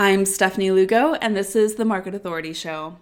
I'm 0.00 0.24
Stephanie 0.24 0.70
Lugo, 0.70 1.12
and 1.12 1.36
this 1.36 1.54
is 1.54 1.74
the 1.74 1.84
Market 1.84 2.14
Authority 2.14 2.54
Show. 2.54 2.96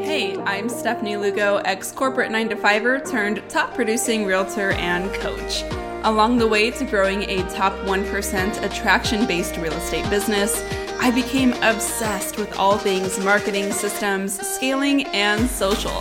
Hey, 0.00 0.36
I'm 0.46 0.68
Stephanie 0.68 1.16
Lugo, 1.16 1.56
ex 1.64 1.90
corporate 1.90 2.30
9 2.30 2.50
to 2.50 2.54
5er 2.54 3.10
turned 3.10 3.42
top 3.48 3.74
producing 3.74 4.24
realtor 4.24 4.70
and 4.74 5.12
coach. 5.14 5.64
Along 6.04 6.38
the 6.38 6.46
way 6.46 6.70
to 6.70 6.84
growing 6.84 7.28
a 7.28 7.42
top 7.50 7.72
1% 7.78 8.62
attraction 8.62 9.26
based 9.26 9.56
real 9.56 9.72
estate 9.72 10.08
business, 10.08 10.62
I 11.00 11.10
became 11.10 11.52
obsessed 11.64 12.38
with 12.38 12.56
all 12.56 12.78
things 12.78 13.18
marketing 13.18 13.72
systems, 13.72 14.38
scaling, 14.46 15.06
and 15.06 15.50
social. 15.50 16.00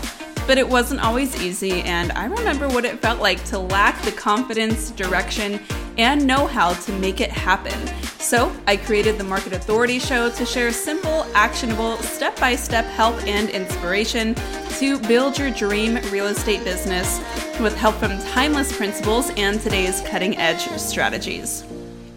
But 0.51 0.57
it 0.57 0.67
wasn't 0.67 0.99
always 0.99 1.41
easy, 1.41 1.81
and 1.83 2.11
I 2.11 2.25
remember 2.25 2.67
what 2.67 2.83
it 2.83 2.99
felt 2.99 3.21
like 3.21 3.41
to 3.45 3.57
lack 3.57 4.01
the 4.01 4.11
confidence, 4.11 4.91
direction, 4.91 5.61
and 5.97 6.27
know 6.27 6.45
how 6.45 6.73
to 6.73 6.91
make 6.99 7.21
it 7.21 7.31
happen. 7.31 7.87
So 8.19 8.53
I 8.67 8.75
created 8.75 9.17
the 9.17 9.23
Market 9.23 9.53
Authority 9.53 9.97
Show 9.97 10.29
to 10.29 10.45
share 10.45 10.73
simple, 10.73 11.25
actionable, 11.35 11.95
step 11.99 12.37
by 12.37 12.57
step 12.57 12.83
help 12.83 13.15
and 13.25 13.49
inspiration 13.49 14.35
to 14.71 14.99
build 14.99 15.39
your 15.39 15.51
dream 15.51 15.95
real 16.11 16.27
estate 16.27 16.65
business 16.65 17.19
with 17.61 17.73
help 17.77 17.95
from 17.95 18.19
timeless 18.19 18.75
principles 18.75 19.31
and 19.37 19.61
today's 19.61 20.01
cutting 20.01 20.35
edge 20.35 20.67
strategies. 20.77 21.63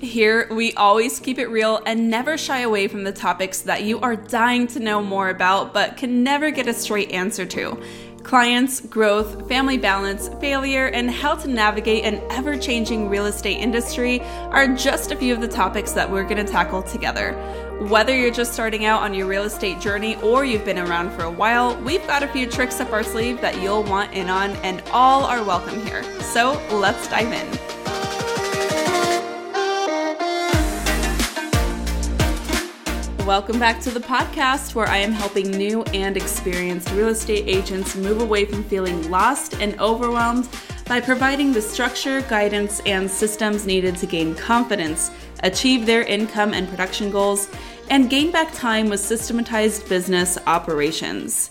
Here, 0.01 0.47
we 0.51 0.75
always 0.75 1.19
keep 1.19 1.39
it 1.39 1.47
real 1.47 1.81
and 1.87 2.11
never 2.11 2.37
shy 2.37 2.61
away 2.61 2.89
from 2.89 3.05
the 3.05 3.13
topics 3.13 3.63
that 3.63 3.85
you 3.85 4.01
are 4.01 4.17
dying 4.17 4.67
to 4.69 4.81
know 4.81 5.03
more 5.03 5.31
about 5.31 5.73
but 5.73 5.97
can 5.97 6.23
never 6.23 6.51
get 6.51 6.67
a 6.67 6.75
straight 6.75 7.11
answer 7.11 7.47
to 7.47 7.83
clients, 8.25 8.81
growth, 8.81 9.47
family 9.49 9.77
balance, 9.77 10.29
failure, 10.41 10.87
and 10.87 11.11
how 11.11 11.35
to 11.35 11.47
navigate 11.47 12.05
an 12.05 12.21
ever 12.31 12.57
changing 12.57 13.09
real 13.09 13.27
estate 13.27 13.59
industry 13.59 14.21
are 14.51 14.67
just 14.75 15.13
a 15.13 15.17
few 15.17 15.33
of 15.33 15.41
the 15.41 15.49
topics 15.49 15.93
that 15.93 16.11
we're 16.11 16.25
going 16.25 16.45
to 16.45 16.51
tackle 16.51 16.83
together. 16.83 17.33
Whether 17.89 18.17
you're 18.17 18.33
just 18.33 18.55
starting 18.55 18.87
out 18.87 19.03
on 19.03 19.15
your 19.15 19.27
real 19.27 19.45
estate 19.45 19.79
journey 19.79 20.17
or 20.17 20.45
you've 20.45 20.65
been 20.65 20.79
around 20.79 21.11
for 21.13 21.25
a 21.25 21.31
while, 21.31 21.77
we've 21.83 22.05
got 22.07 22.23
a 22.23 22.29
few 22.29 22.47
tricks 22.47 22.81
up 22.81 22.93
our 22.93 23.03
sleeve 23.03 23.41
that 23.43 23.61
you'll 23.61 23.85
want 23.85 24.13
in 24.15 24.31
on, 24.31 24.53
and 24.63 24.83
all 24.91 25.25
are 25.25 25.45
welcome 25.45 25.85
here. 25.85 26.03
So 26.23 26.53
let's 26.73 27.07
dive 27.09 27.31
in. 27.31 27.74
Welcome 33.27 33.59
back 33.59 33.81
to 33.81 33.91
the 33.91 34.01
podcast 34.01 34.75
where 34.75 34.87
I 34.87 34.99
am 34.99 35.11
helping 35.11 35.51
new 35.51 35.83
and 35.95 36.15
experienced 36.15 36.91
real 36.91 37.09
estate 37.09 37.49
agents 37.49 37.97
move 37.97 38.21
away 38.21 38.45
from 38.45 38.63
feeling 38.65 39.11
lost 39.11 39.55
and 39.63 39.81
overwhelmed 39.81 40.47
by 40.85 41.01
providing 41.01 41.51
the 41.51 41.63
structure, 41.63 42.21
guidance, 42.21 42.83
and 42.85 43.11
systems 43.11 43.65
needed 43.65 43.97
to 43.97 44.07
gain 44.07 44.35
confidence, 44.35 45.11
achieve 45.43 45.87
their 45.87 46.03
income 46.03 46.53
and 46.53 46.69
production 46.69 47.11
goals, 47.11 47.49
and 47.89 48.11
gain 48.11 48.31
back 48.31 48.53
time 48.53 48.91
with 48.91 49.01
systematized 49.01 49.89
business 49.89 50.37
operations. 50.47 51.51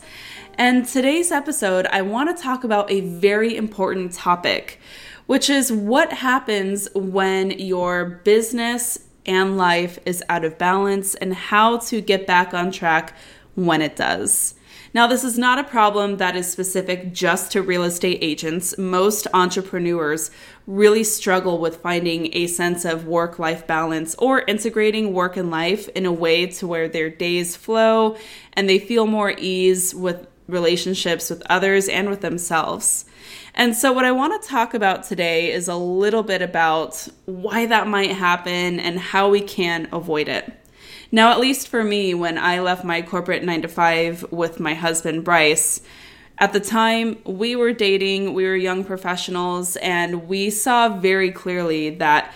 And 0.60 0.86
today's 0.86 1.32
episode, 1.32 1.88
I 1.88 2.04
want 2.04 2.38
to 2.38 2.40
talk 2.40 2.64
about 2.64 2.92
a 2.92 3.02
very 3.02 3.58
important 3.58 4.14
topic, 4.14 4.80
which 5.26 5.50
is 5.50 5.72
what 5.72 6.14
happens 6.14 6.88
when 6.94 7.50
your 7.50 8.22
business 8.24 9.00
and 9.26 9.58
life 9.58 10.00
is 10.06 10.24
out 10.30 10.46
of 10.46 10.58
balance 10.58 11.16
and 11.16 11.34
how 11.34 11.78
to 11.78 12.02
get 12.02 12.28
back 12.28 12.54
on 12.54 12.72
track 12.72 13.16
when 13.56 13.82
it 13.82 13.96
does. 13.96 14.56
Now, 14.96 15.08
this 15.08 15.24
is 15.24 15.40
not 15.40 15.58
a 15.58 15.64
problem 15.64 16.18
that 16.18 16.36
is 16.36 16.52
specific 16.52 17.14
just 17.14 17.52
to 17.54 17.64
real 17.64 17.84
estate 17.84 18.20
agents. 18.22 18.78
Most 18.78 19.26
entrepreneurs 19.34 20.30
really 20.68 21.04
struggle 21.04 21.58
with 21.58 21.78
finding 21.78 22.30
a 22.36 22.46
sense 22.46 22.86
of 22.86 23.08
work 23.08 23.40
life 23.40 23.66
balance 23.66 24.14
or 24.16 24.42
integrating 24.42 25.12
work 25.12 25.36
and 25.36 25.50
life 25.50 25.90
in 25.90 26.06
a 26.06 26.12
way 26.12 26.46
to 26.46 26.68
where 26.68 26.88
their 26.88 27.10
days 27.10 27.56
flow 27.56 28.16
and 28.54 28.70
they 28.70 28.78
feel 28.78 29.08
more 29.08 29.32
ease 29.32 29.96
with 29.96 30.28
relationships 30.48 31.30
with 31.30 31.42
others 31.50 31.88
and 31.88 32.10
with 32.10 32.22
themselves. 32.22 33.06
And 33.56 33.76
so, 33.76 33.92
what 33.92 34.06
I 34.06 34.12
want 34.12 34.42
to 34.42 34.50
talk 34.50 34.74
about 34.74 35.04
today 35.04 35.52
is 35.52 35.68
a 35.68 35.76
little 35.76 36.24
bit 36.24 36.42
about 36.42 37.08
why 37.26 37.66
that 37.68 37.88
might 37.88 38.12
happen 38.12 38.80
and 38.80 39.00
how 39.00 39.30
we 39.30 39.42
can 39.42 39.88
avoid 39.92 40.28
it. 40.28 40.52
Now, 41.12 41.32
at 41.32 41.40
least 41.40 41.68
for 41.68 41.84
me, 41.84 42.16
when 42.16 42.38
I 42.40 42.60
left 42.60 42.84
my 42.84 43.04
corporate 43.04 43.44
nine 43.44 43.62
to 43.62 43.68
five 43.68 44.26
with 44.32 44.60
my 44.60 44.74
husband, 44.74 45.24
Bryce, 45.24 45.82
at 46.40 46.54
the 46.54 46.60
time 46.60 47.20
we 47.26 47.56
were 47.56 47.74
dating, 47.74 48.34
we 48.34 48.46
were 48.46 48.56
young 48.56 48.84
professionals, 48.84 49.76
and 49.78 50.28
we 50.28 50.50
saw 50.50 50.90
very 50.90 51.32
clearly 51.32 51.92
that 51.92 52.34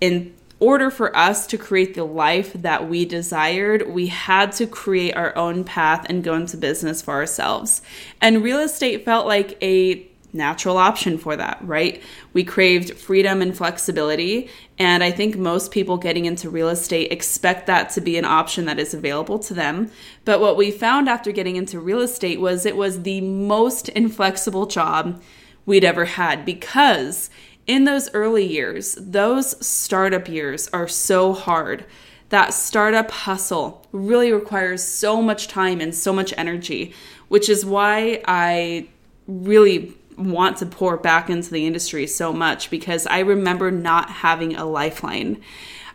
in 0.00 0.34
order 0.58 0.90
for 0.90 1.14
us 1.16 1.46
to 1.48 1.58
create 1.58 1.94
the 1.94 2.04
life 2.04 2.52
that 2.54 2.88
we 2.88 3.04
desired, 3.04 3.88
we 3.88 4.06
had 4.06 4.52
to 4.52 4.66
create 4.66 5.14
our 5.14 5.36
own 5.36 5.64
path 5.64 6.06
and 6.08 6.24
go 6.24 6.34
into 6.34 6.56
business 6.56 7.02
for 7.02 7.14
ourselves. 7.14 7.82
And 8.20 8.42
real 8.42 8.60
estate 8.60 9.04
felt 9.04 9.26
like 9.26 9.58
a 9.62 10.08
natural 10.32 10.76
option 10.76 11.18
for 11.18 11.36
that, 11.36 11.58
right? 11.62 12.02
We 12.32 12.44
craved 12.44 12.94
freedom 12.98 13.40
and 13.42 13.56
flexibility. 13.56 14.50
And 14.78 15.02
I 15.02 15.10
think 15.10 15.36
most 15.36 15.70
people 15.70 15.96
getting 15.96 16.26
into 16.26 16.50
real 16.50 16.68
estate 16.68 17.10
expect 17.10 17.66
that 17.66 17.90
to 17.90 18.00
be 18.00 18.18
an 18.18 18.24
option 18.24 18.66
that 18.66 18.78
is 18.78 18.94
available 18.94 19.38
to 19.40 19.54
them. 19.54 19.90
But 20.24 20.40
what 20.40 20.56
we 20.56 20.70
found 20.70 21.08
after 21.08 21.32
getting 21.32 21.56
into 21.56 21.80
real 21.80 22.00
estate 22.00 22.40
was 22.40 22.66
it 22.66 22.76
was 22.76 23.02
the 23.02 23.22
most 23.22 23.88
inflexible 23.90 24.66
job 24.66 25.22
we'd 25.64 25.84
ever 25.84 26.04
had 26.04 26.44
because 26.44 27.30
in 27.66 27.84
those 27.84 28.12
early 28.14 28.46
years, 28.46 28.96
those 29.00 29.64
startup 29.66 30.28
years 30.28 30.68
are 30.72 30.88
so 30.88 31.32
hard. 31.32 31.84
That 32.28 32.54
startup 32.54 33.10
hustle 33.10 33.86
really 33.92 34.32
requires 34.32 34.82
so 34.82 35.22
much 35.22 35.48
time 35.48 35.80
and 35.80 35.94
so 35.94 36.12
much 36.12 36.34
energy, 36.36 36.92
which 37.28 37.48
is 37.48 37.64
why 37.64 38.22
I 38.26 38.88
really 39.26 39.94
want 40.16 40.56
to 40.58 40.66
pour 40.66 40.96
back 40.96 41.28
into 41.28 41.50
the 41.50 41.66
industry 41.66 42.06
so 42.06 42.32
much 42.32 42.70
because 42.70 43.06
I 43.06 43.20
remember 43.20 43.70
not 43.70 44.10
having 44.10 44.56
a 44.56 44.64
lifeline. 44.64 45.40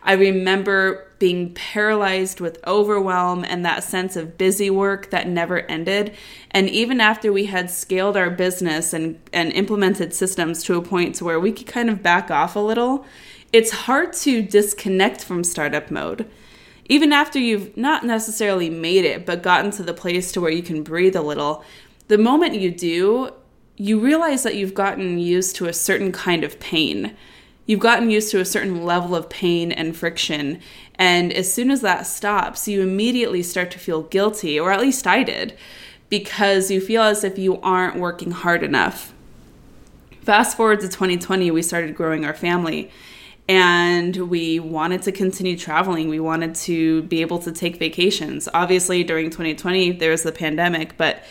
I 0.02 0.12
remember 0.12 1.11
being 1.22 1.54
paralyzed 1.54 2.40
with 2.40 2.58
overwhelm 2.66 3.44
and 3.44 3.64
that 3.64 3.84
sense 3.84 4.16
of 4.16 4.36
busy 4.36 4.68
work 4.68 5.10
that 5.10 5.28
never 5.28 5.60
ended. 5.70 6.12
And 6.50 6.68
even 6.68 7.00
after 7.00 7.32
we 7.32 7.44
had 7.44 7.70
scaled 7.70 8.16
our 8.16 8.28
business 8.28 8.92
and, 8.92 9.20
and 9.32 9.52
implemented 9.52 10.12
systems 10.12 10.64
to 10.64 10.76
a 10.76 10.82
point 10.82 11.14
to 11.14 11.24
where 11.24 11.38
we 11.38 11.52
could 11.52 11.68
kind 11.68 11.88
of 11.88 12.02
back 12.02 12.32
off 12.32 12.56
a 12.56 12.58
little, 12.58 13.06
it's 13.52 13.70
hard 13.70 14.14
to 14.14 14.42
disconnect 14.42 15.22
from 15.22 15.44
startup 15.44 15.92
mode. 15.92 16.28
Even 16.86 17.12
after 17.12 17.38
you've 17.38 17.76
not 17.76 18.04
necessarily 18.04 18.68
made 18.68 19.04
it, 19.04 19.24
but 19.24 19.44
gotten 19.44 19.70
to 19.70 19.84
the 19.84 19.94
place 19.94 20.32
to 20.32 20.40
where 20.40 20.50
you 20.50 20.64
can 20.64 20.82
breathe 20.82 21.14
a 21.14 21.22
little, 21.22 21.64
the 22.08 22.18
moment 22.18 22.56
you 22.56 22.72
do, 22.72 23.30
you 23.76 24.00
realize 24.00 24.42
that 24.42 24.56
you've 24.56 24.74
gotten 24.74 25.20
used 25.20 25.54
to 25.54 25.66
a 25.66 25.72
certain 25.72 26.10
kind 26.10 26.42
of 26.42 26.58
pain. 26.58 27.16
You've 27.66 27.80
gotten 27.80 28.10
used 28.10 28.30
to 28.32 28.40
a 28.40 28.44
certain 28.44 28.84
level 28.84 29.14
of 29.14 29.28
pain 29.28 29.70
and 29.70 29.96
friction. 29.96 30.60
And 30.96 31.32
as 31.32 31.52
soon 31.52 31.70
as 31.70 31.80
that 31.82 32.06
stops, 32.06 32.66
you 32.66 32.82
immediately 32.82 33.42
start 33.42 33.70
to 33.72 33.78
feel 33.78 34.02
guilty, 34.02 34.58
or 34.58 34.72
at 34.72 34.80
least 34.80 35.06
I 35.06 35.22
did, 35.22 35.56
because 36.08 36.70
you 36.70 36.80
feel 36.80 37.02
as 37.02 37.24
if 37.24 37.38
you 37.38 37.60
aren't 37.60 37.96
working 37.96 38.32
hard 38.32 38.62
enough. 38.62 39.14
Fast 40.22 40.56
forward 40.56 40.80
to 40.80 40.88
2020, 40.88 41.50
we 41.50 41.62
started 41.62 41.96
growing 41.96 42.24
our 42.24 42.34
family 42.34 42.90
and 43.48 44.16
we 44.16 44.60
wanted 44.60 45.02
to 45.02 45.12
continue 45.12 45.56
traveling. 45.56 46.08
We 46.08 46.20
wanted 46.20 46.54
to 46.56 47.02
be 47.02 47.22
able 47.22 47.40
to 47.40 47.50
take 47.50 47.76
vacations. 47.76 48.48
Obviously, 48.54 49.02
during 49.02 49.30
2020, 49.30 49.92
there 49.92 50.10
was 50.10 50.22
the 50.22 50.30
pandemic, 50.30 50.96
but 50.96 51.24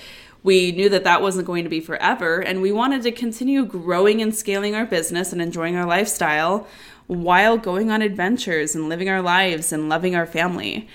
we 0.43 0.71
knew 0.71 0.89
that 0.89 1.03
that 1.03 1.21
wasn't 1.21 1.47
going 1.47 1.63
to 1.63 1.69
be 1.69 1.79
forever, 1.79 2.39
and 2.39 2.61
we 2.61 2.71
wanted 2.71 3.03
to 3.03 3.11
continue 3.11 3.65
growing 3.65 4.21
and 4.21 4.35
scaling 4.35 4.75
our 4.75 4.85
business 4.85 5.31
and 5.31 5.41
enjoying 5.41 5.75
our 5.75 5.85
lifestyle 5.85 6.67
while 7.07 7.57
going 7.57 7.91
on 7.91 8.01
adventures 8.01 8.73
and 8.73 8.89
living 8.89 9.09
our 9.09 9.21
lives 9.21 9.71
and 9.71 9.89
loving 9.89 10.15
our 10.15 10.25
family. 10.25 10.87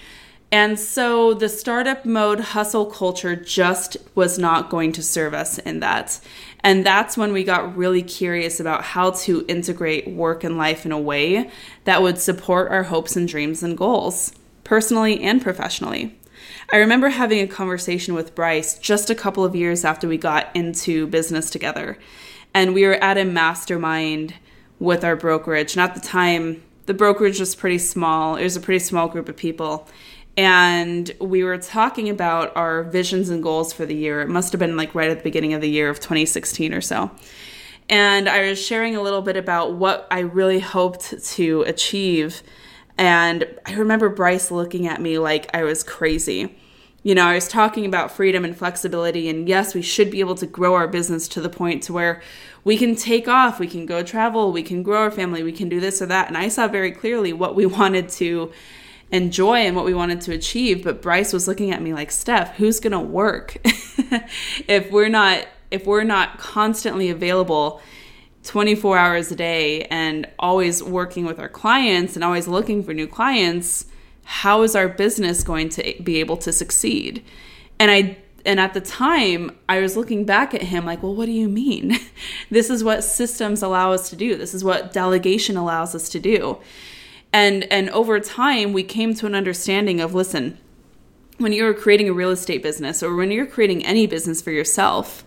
And 0.52 0.78
so 0.78 1.34
the 1.34 1.48
startup 1.48 2.04
mode 2.04 2.40
hustle 2.40 2.86
culture 2.86 3.34
just 3.34 3.96
was 4.14 4.38
not 4.38 4.70
going 4.70 4.92
to 4.92 5.02
serve 5.02 5.34
us 5.34 5.58
in 5.58 5.80
that. 5.80 6.20
And 6.60 6.86
that's 6.86 7.16
when 7.16 7.32
we 7.32 7.44
got 7.44 7.76
really 7.76 8.02
curious 8.02 8.60
about 8.60 8.82
how 8.82 9.10
to 9.10 9.44
integrate 9.48 10.08
work 10.08 10.44
and 10.44 10.56
life 10.56 10.86
in 10.86 10.92
a 10.92 10.98
way 10.98 11.50
that 11.84 12.02
would 12.02 12.18
support 12.18 12.70
our 12.70 12.84
hopes 12.84 13.16
and 13.16 13.28
dreams 13.28 13.62
and 13.62 13.76
goals, 13.76 14.32
personally 14.64 15.20
and 15.22 15.42
professionally. 15.42 16.18
I 16.72 16.78
remember 16.78 17.08
having 17.08 17.40
a 17.40 17.46
conversation 17.46 18.14
with 18.14 18.34
Bryce 18.34 18.78
just 18.78 19.08
a 19.08 19.14
couple 19.14 19.44
of 19.44 19.54
years 19.54 19.84
after 19.84 20.08
we 20.08 20.16
got 20.16 20.54
into 20.54 21.06
business 21.06 21.48
together. 21.48 21.96
And 22.54 22.74
we 22.74 22.84
were 22.84 22.94
at 22.94 23.18
a 23.18 23.24
mastermind 23.24 24.34
with 24.80 25.04
our 25.04 25.14
brokerage. 25.14 25.74
And 25.74 25.82
at 25.82 25.94
the 25.94 26.00
time, 26.00 26.62
the 26.86 26.94
brokerage 26.94 27.38
was 27.38 27.54
pretty 27.54 27.78
small, 27.78 28.36
it 28.36 28.42
was 28.42 28.56
a 28.56 28.60
pretty 28.60 28.78
small 28.78 29.08
group 29.08 29.28
of 29.28 29.36
people. 29.36 29.88
And 30.36 31.10
we 31.20 31.44
were 31.44 31.56
talking 31.56 32.08
about 32.10 32.54
our 32.56 32.82
visions 32.82 33.30
and 33.30 33.42
goals 33.42 33.72
for 33.72 33.86
the 33.86 33.94
year. 33.94 34.20
It 34.20 34.28
must 34.28 34.52
have 34.52 34.58
been 34.58 34.76
like 34.76 34.94
right 34.94 35.10
at 35.10 35.18
the 35.18 35.24
beginning 35.24 35.54
of 35.54 35.60
the 35.60 35.70
year 35.70 35.88
of 35.88 35.98
2016 35.98 36.74
or 36.74 36.80
so. 36.80 37.10
And 37.88 38.28
I 38.28 38.48
was 38.48 38.62
sharing 38.62 38.96
a 38.96 39.02
little 39.02 39.22
bit 39.22 39.36
about 39.36 39.74
what 39.74 40.06
I 40.10 40.20
really 40.20 40.60
hoped 40.60 41.24
to 41.26 41.62
achieve. 41.62 42.42
And 42.98 43.46
I 43.66 43.74
remember 43.74 44.08
Bryce 44.08 44.50
looking 44.50 44.86
at 44.86 45.00
me 45.00 45.18
like 45.18 45.54
I 45.54 45.62
was 45.64 45.82
crazy. 45.82 46.56
You 47.02 47.14
know, 47.14 47.24
I 47.24 47.34
was 47.34 47.46
talking 47.46 47.86
about 47.86 48.10
freedom 48.10 48.44
and 48.44 48.56
flexibility, 48.56 49.28
and 49.28 49.48
yes, 49.48 49.74
we 49.74 49.82
should 49.82 50.10
be 50.10 50.20
able 50.20 50.34
to 50.36 50.46
grow 50.46 50.74
our 50.74 50.88
business 50.88 51.28
to 51.28 51.40
the 51.40 51.48
point 51.48 51.84
to 51.84 51.92
where 51.92 52.20
we 52.64 52.76
can 52.76 52.96
take 52.96 53.28
off, 53.28 53.60
we 53.60 53.68
can 53.68 53.86
go 53.86 54.02
travel, 54.02 54.50
we 54.50 54.64
can 54.64 54.82
grow 54.82 55.02
our 55.02 55.10
family, 55.10 55.44
we 55.44 55.52
can 55.52 55.68
do 55.68 55.78
this 55.78 56.02
or 56.02 56.06
that. 56.06 56.26
And 56.26 56.36
I 56.36 56.48
saw 56.48 56.66
very 56.66 56.90
clearly 56.90 57.32
what 57.32 57.54
we 57.54 57.64
wanted 57.66 58.08
to 58.10 58.50
enjoy 59.12 59.58
and 59.58 59.76
what 59.76 59.84
we 59.84 59.94
wanted 59.94 60.20
to 60.22 60.32
achieve. 60.32 60.82
But 60.82 61.00
Bryce 61.00 61.32
was 61.32 61.46
looking 61.46 61.70
at 61.70 61.80
me 61.80 61.94
like, 61.94 62.10
Steph, 62.10 62.56
who's 62.56 62.80
gonna 62.80 63.00
work 63.00 63.58
if 63.64 64.90
we're 64.90 65.08
not 65.08 65.46
if 65.70 65.86
we're 65.86 66.04
not 66.04 66.38
constantly 66.38 67.10
available 67.10 67.80
24 68.46 68.96
hours 68.96 69.30
a 69.30 69.36
day 69.36 69.82
and 69.84 70.26
always 70.38 70.82
working 70.82 71.26
with 71.26 71.38
our 71.38 71.48
clients 71.48 72.14
and 72.14 72.24
always 72.24 72.46
looking 72.46 72.82
for 72.82 72.94
new 72.94 73.06
clients, 73.06 73.86
how 74.24 74.62
is 74.62 74.76
our 74.76 74.88
business 74.88 75.42
going 75.42 75.68
to 75.68 75.94
be 76.02 76.20
able 76.20 76.36
to 76.38 76.52
succeed? 76.52 77.24
And 77.78 77.90
I 77.90 78.18
and 78.44 78.60
at 78.60 78.74
the 78.74 78.80
time, 78.80 79.50
I 79.68 79.80
was 79.80 79.96
looking 79.96 80.24
back 80.24 80.54
at 80.54 80.62
him 80.62 80.86
like, 80.86 81.02
well, 81.02 81.16
what 81.16 81.26
do 81.26 81.32
you 81.32 81.48
mean? 81.48 81.98
this 82.50 82.70
is 82.70 82.84
what 82.84 83.02
systems 83.02 83.60
allow 83.60 83.90
us 83.90 84.08
to 84.10 84.16
do. 84.16 84.36
This 84.36 84.54
is 84.54 84.62
what 84.62 84.92
delegation 84.92 85.56
allows 85.56 85.96
us 85.96 86.08
to 86.10 86.20
do. 86.20 86.58
And 87.32 87.64
and 87.64 87.90
over 87.90 88.20
time, 88.20 88.72
we 88.72 88.84
came 88.84 89.14
to 89.14 89.26
an 89.26 89.34
understanding 89.34 90.00
of 90.00 90.14
listen, 90.14 90.58
when 91.38 91.52
you're 91.52 91.74
creating 91.74 92.08
a 92.08 92.12
real 92.12 92.30
estate 92.30 92.62
business 92.62 93.02
or 93.02 93.14
when 93.16 93.32
you're 93.32 93.46
creating 93.46 93.84
any 93.84 94.06
business 94.06 94.40
for 94.40 94.52
yourself, 94.52 95.24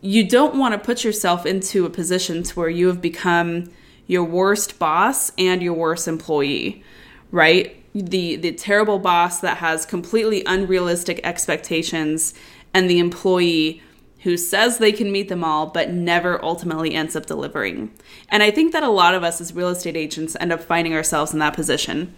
you 0.00 0.28
don't 0.28 0.56
want 0.56 0.74
to 0.74 0.78
put 0.78 1.04
yourself 1.04 1.44
into 1.44 1.84
a 1.84 1.90
position 1.90 2.42
to 2.44 2.54
where 2.54 2.68
you 2.68 2.86
have 2.88 3.02
become 3.02 3.70
your 4.06 4.24
worst 4.24 4.78
boss 4.78 5.32
and 5.36 5.62
your 5.62 5.74
worst 5.74 6.08
employee, 6.08 6.82
right? 7.30 7.74
The 7.94 8.36
the 8.36 8.52
terrible 8.52 8.98
boss 8.98 9.40
that 9.40 9.58
has 9.58 9.84
completely 9.84 10.42
unrealistic 10.46 11.20
expectations 11.24 12.34
and 12.72 12.88
the 12.88 12.98
employee 12.98 13.82
who 14.20 14.36
says 14.36 14.78
they 14.78 14.92
can 14.92 15.12
meet 15.12 15.28
them 15.28 15.44
all 15.44 15.66
but 15.66 15.90
never 15.90 16.42
ultimately 16.44 16.94
ends 16.94 17.16
up 17.16 17.26
delivering. 17.26 17.92
And 18.28 18.42
I 18.42 18.50
think 18.50 18.72
that 18.72 18.82
a 18.82 18.88
lot 18.88 19.14
of 19.14 19.24
us 19.24 19.40
as 19.40 19.54
real 19.54 19.68
estate 19.68 19.96
agents 19.96 20.36
end 20.40 20.52
up 20.52 20.60
finding 20.62 20.94
ourselves 20.94 21.32
in 21.32 21.38
that 21.38 21.54
position. 21.54 22.14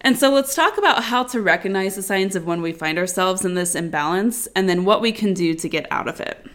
And 0.00 0.18
so 0.18 0.30
let's 0.30 0.54
talk 0.54 0.78
about 0.78 1.04
how 1.04 1.24
to 1.24 1.42
recognize 1.42 1.96
the 1.96 2.02
signs 2.02 2.34
of 2.34 2.46
when 2.46 2.62
we 2.62 2.72
find 2.72 2.98
ourselves 2.98 3.44
in 3.44 3.54
this 3.54 3.74
imbalance 3.74 4.46
and 4.56 4.68
then 4.68 4.84
what 4.84 5.02
we 5.02 5.12
can 5.12 5.34
do 5.34 5.54
to 5.54 5.68
get 5.68 5.86
out 5.90 6.08
of 6.08 6.20
it. 6.20 6.46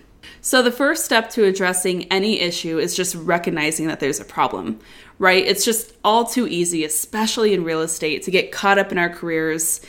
So, 0.45 0.61
the 0.61 0.71
first 0.71 1.05
step 1.05 1.31
to 1.31 1.45
addressing 1.45 2.03
any 2.11 2.39
issue 2.39 2.77
is 2.77 2.95
just 2.95 3.15
recognizing 3.15 3.87
that 3.87 3.99
there's 3.99 4.19
a 4.19 4.23
problem, 4.23 4.79
right? 5.17 5.43
It's 5.43 5.65
just 5.65 5.93
all 6.03 6.23
too 6.23 6.47
easy, 6.47 6.85
especially 6.85 7.55
in 7.55 7.63
real 7.63 7.81
estate, 7.81 8.21
to 8.21 8.29
get 8.29 8.51
caught 8.51 8.77
up 8.77 8.91
in 8.91 8.99
our 8.99 9.09
careers 9.09 9.81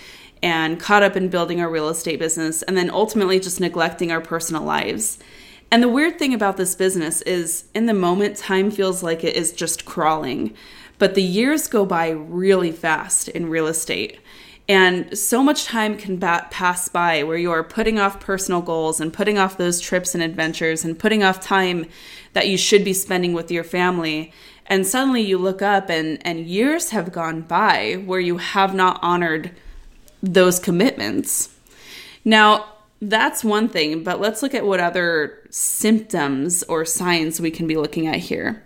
and 0.43 0.81
caught 0.81 1.03
up 1.03 1.14
in 1.14 1.29
building 1.29 1.61
our 1.61 1.69
real 1.69 1.91
estate 1.91 2.19
business 2.19 2.62
and 2.62 2.75
then 2.75 2.88
ultimately 2.88 3.38
just 3.38 3.61
neglecting 3.61 4.11
our 4.11 4.23
personal 4.23 4.62
lives. 4.62 5.19
And 5.70 5.82
the 5.82 5.91
weird 5.91 6.19
thing 6.19 6.32
about 6.32 6.56
this 6.56 6.75
business 6.75 7.20
is, 7.20 7.67
in 7.75 7.85
the 7.85 7.93
moment, 7.93 8.38
time 8.38 8.70
feels 8.70 9.02
like 9.02 9.25
it 9.25 9.37
is 9.37 9.52
just 9.52 9.85
crawling. 9.85 10.55
But 10.99 11.14
the 11.14 11.23
years 11.23 11.69
go 11.69 11.85
by 11.85 12.09
really 12.09 12.73
fast 12.73 13.29
in 13.29 13.50
real 13.50 13.67
estate. 13.67 14.20
And 14.69 15.17
so 15.17 15.45
much 15.45 15.65
time 15.65 15.97
can 15.97 16.19
pass 16.19 16.89
by 16.89 17.23
where 17.23 17.37
you 17.37 17.53
are 17.53 17.63
putting 17.63 18.01
off 18.01 18.19
personal 18.19 18.63
goals 18.63 19.01
and 19.01 19.13
putting 19.13 19.39
off 19.39 19.57
those 19.57 19.81
trips 19.81 20.15
and 20.15 20.23
adventures 20.23 20.85
and 20.85 20.99
putting 20.99 21.23
off 21.23 21.41
time 21.41 21.87
that 22.33 22.49
you 22.49 22.59
should 22.59 22.85
be 22.85 22.93
spending 22.93 23.33
with 23.33 23.51
your 23.51 23.63
family. 23.63 24.33
And 24.67 24.85
suddenly 24.85 25.23
you 25.23 25.39
look 25.39 25.63
up 25.63 25.89
and, 25.89 26.19
and 26.27 26.47
years 26.47 26.91
have 26.91 27.13
gone 27.13 27.43
by 27.43 28.03
where 28.05 28.19
you 28.19 28.39
have 28.39 28.75
not 28.75 28.99
honored 29.03 29.53
those 30.21 30.59
commitments. 30.59 31.55
Now, 32.25 32.73
that's 33.01 33.45
one 33.45 33.69
thing, 33.69 34.03
but 34.03 34.21
let's 34.21 34.43
look 34.43 34.55
at 34.55 34.67
what 34.67 34.81
other 34.81 35.39
symptoms 35.51 36.65
or 36.65 36.85
signs 36.85 37.41
we 37.41 37.53
can 37.53 37.69
be 37.69 37.77
looking 37.77 38.09
at 38.09 38.17
here, 38.17 38.65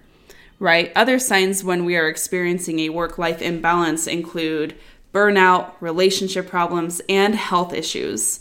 right? 0.59 0.93
Other 0.97 1.19
signs 1.19 1.63
when 1.63 1.85
we 1.85 1.97
are 1.97 2.09
experiencing 2.09 2.79
a 2.79 2.89
work 2.89 3.19
life 3.19 3.43
imbalance 3.43 4.07
include 4.07 4.75
burnout, 5.13 5.73
relationship 5.81 6.49
problems, 6.49 7.01
and 7.09 7.35
health 7.35 7.73
issues. 7.73 8.41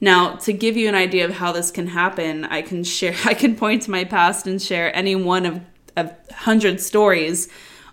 Now, 0.00 0.34
to 0.36 0.52
give 0.52 0.76
you 0.76 0.88
an 0.88 0.94
idea 0.94 1.24
of 1.24 1.32
how 1.32 1.52
this 1.52 1.70
can 1.70 1.86
happen, 1.86 2.44
I 2.44 2.62
can 2.62 2.84
share 2.84 3.14
I 3.24 3.34
can 3.34 3.56
point 3.56 3.82
to 3.82 3.90
my 3.90 4.04
past 4.04 4.46
and 4.46 4.60
share 4.60 4.94
any 4.94 5.14
one 5.14 5.46
of 5.46 5.60
a 5.96 6.10
hundred 6.32 6.80
stories 6.80 7.48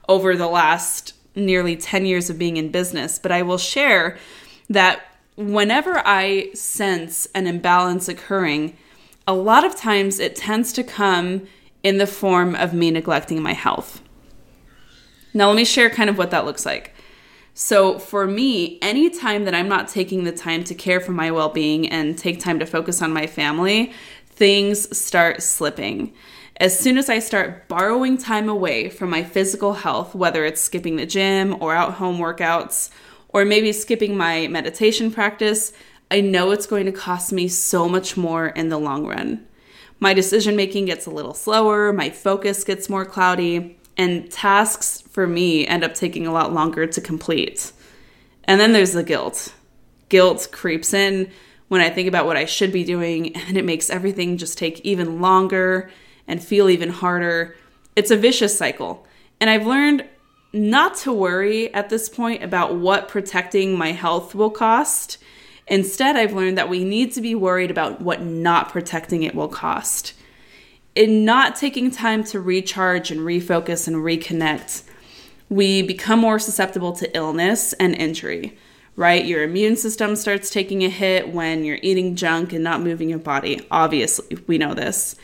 over 0.08 0.36
the 0.36 0.48
last 0.48 1.14
nearly 1.36 1.76
10 1.76 2.06
years 2.06 2.30
of 2.30 2.40
being 2.40 2.58
in 2.58 2.72
business, 2.72 3.20
but 3.20 3.32
I 3.32 3.44
will 3.44 3.58
share 3.58 4.18
that 4.70 5.02
whenever 5.36 6.02
I 6.06 6.52
sense 6.54 7.28
an 7.34 7.48
imbalance 7.48 8.10
occurring, 8.10 8.78
a 9.28 9.34
lot 9.34 9.64
of 9.64 9.76
times 9.76 10.20
it 10.20 10.36
tends 10.36 10.74
to 10.74 10.84
come 10.84 11.48
in 11.84 11.98
the 11.98 12.08
form 12.08 12.56
of 12.56 12.74
me 12.74 12.92
neglecting 12.92 13.42
my 13.42 13.54
health. 13.54 14.02
Now, 15.34 15.48
let 15.48 15.56
me 15.56 15.66
share 15.66 15.90
kind 15.90 16.10
of 16.10 16.18
what 16.18 16.32
that 16.32 16.46
looks 16.46 16.66
like. 16.66 16.94
So 17.62 18.00
for 18.00 18.26
me, 18.26 18.80
anytime 18.82 19.44
that 19.44 19.54
I'm 19.54 19.68
not 19.68 19.90
taking 19.90 20.24
the 20.24 20.32
time 20.32 20.64
to 20.64 20.74
care 20.74 21.02
for 21.02 21.12
my 21.12 21.30
well 21.30 21.50
being 21.50 21.90
and 21.90 22.18
take 22.18 22.40
time 22.40 22.58
to 22.60 22.66
focus 22.66 23.02
on 23.02 23.12
my 23.12 23.28
family, 23.28 23.92
things 24.28 24.98
start 24.98 25.44
slipping. 25.44 26.14
As 26.56 26.80
soon 26.80 26.98
as 26.98 27.10
I 27.10 27.20
start 27.20 27.68
borrowing 27.68 28.18
time 28.18 28.48
away 28.48 28.90
from 28.90 29.10
my 29.10 29.26
physical 29.26 29.74
health, 29.74 30.16
whether 30.16 30.46
it's 30.46 30.62
skipping 30.62 30.96
the 30.96 31.06
gym 31.06 31.62
or 31.62 31.76
out 31.76 31.96
home 31.96 32.18
workouts, 32.18 32.92
or 33.28 33.44
maybe 33.44 33.74
skipping 33.74 34.16
my 34.16 34.48
meditation 34.48 35.12
practice, 35.12 35.74
I 36.10 36.22
know 36.22 36.52
it's 36.52 36.66
going 36.66 36.86
to 36.86 36.94
cost 36.94 37.34
me 37.34 37.50
so 37.50 37.90
much 37.90 38.16
more 38.16 38.48
in 38.48 38.70
the 38.70 38.80
long 38.80 39.06
run. 39.06 39.46
My 40.00 40.14
decision 40.14 40.56
making 40.56 40.86
gets 40.86 41.08
a 41.08 41.12
little 41.12 41.34
slower, 41.34 41.92
my 41.92 42.10
focus 42.10 42.64
gets 42.64 42.90
more 42.90 43.04
cloudy, 43.04 43.79
and 44.00 44.32
tasks 44.32 45.02
for 45.02 45.28
me 45.28 45.68
end 45.68 45.84
up 45.84 45.94
taking 45.94 46.26
a 46.26 46.32
lot 46.32 46.54
longer 46.54 46.88
to 46.88 47.02
complete. 47.02 47.74
And 48.46 48.58
then 48.60 48.72
there's 48.72 48.94
the 48.94 49.04
guilt. 49.04 49.54
Guilt 50.08 50.48
creeps 50.54 50.94
in 50.94 51.30
when 51.68 51.82
I 51.82 51.90
think 51.90 52.08
about 52.08 52.26
what 52.26 52.38
I 52.38 52.46
should 52.46 52.72
be 52.72 52.86
doing, 52.86 53.36
and 53.36 53.58
it 53.58 53.66
makes 53.66 53.90
everything 53.90 54.38
just 54.38 54.58
take 54.58 54.80
even 54.86 55.20
longer 55.20 55.92
and 56.30 56.42
feel 56.42 56.70
even 56.70 56.90
harder. 56.90 57.58
It's 57.98 58.10
a 58.10 58.16
vicious 58.16 58.58
cycle. 58.58 59.06
And 59.42 59.50
I've 59.50 59.68
learned 59.68 60.06
not 60.54 60.96
to 61.00 61.12
worry 61.12 61.72
at 61.74 61.90
this 61.90 62.08
point 62.08 62.42
about 62.42 62.78
what 62.78 63.10
protecting 63.10 63.78
my 63.78 63.92
health 63.92 64.34
will 64.34 64.50
cost. 64.50 65.18
Instead, 65.68 66.16
I've 66.16 66.34
learned 66.34 66.58
that 66.58 66.70
we 66.70 66.86
need 66.86 67.12
to 67.14 67.22
be 67.22 67.36
worried 67.36 67.70
about 67.70 68.00
what 68.00 68.24
not 68.24 68.70
protecting 68.70 69.24
it 69.24 69.36
will 69.36 69.50
cost 69.50 70.14
in 70.96 71.26
not 71.26 71.56
taking 71.56 71.92
time 71.92 72.24
to 72.26 72.40
recharge 72.40 73.12
and 73.12 73.22
refocus 73.22 73.88
and 73.88 73.98
reconnect, 73.98 74.84
we 75.50 75.82
become 75.82 76.20
more 76.20 76.40
susceptible 76.40 76.94
to 76.94 77.16
illness 77.16 77.74
and 77.74 77.96
injury, 77.96 78.58
right? 78.96 79.26
Your 79.26 79.44
immune 79.44 79.76
system 79.76 80.16
starts 80.16 80.50
taking 80.50 80.84
a 80.84 80.90
hit 80.90 81.34
when 81.34 81.64
you're 81.64 81.80
eating 81.82 82.16
junk 82.16 82.54
and 82.54 82.64
not 82.64 82.82
moving 82.82 83.10
your 83.10 83.20
body. 83.20 83.66
Obviously, 83.72 84.38
we 84.48 84.58
know 84.58 84.74
this. 84.74 85.16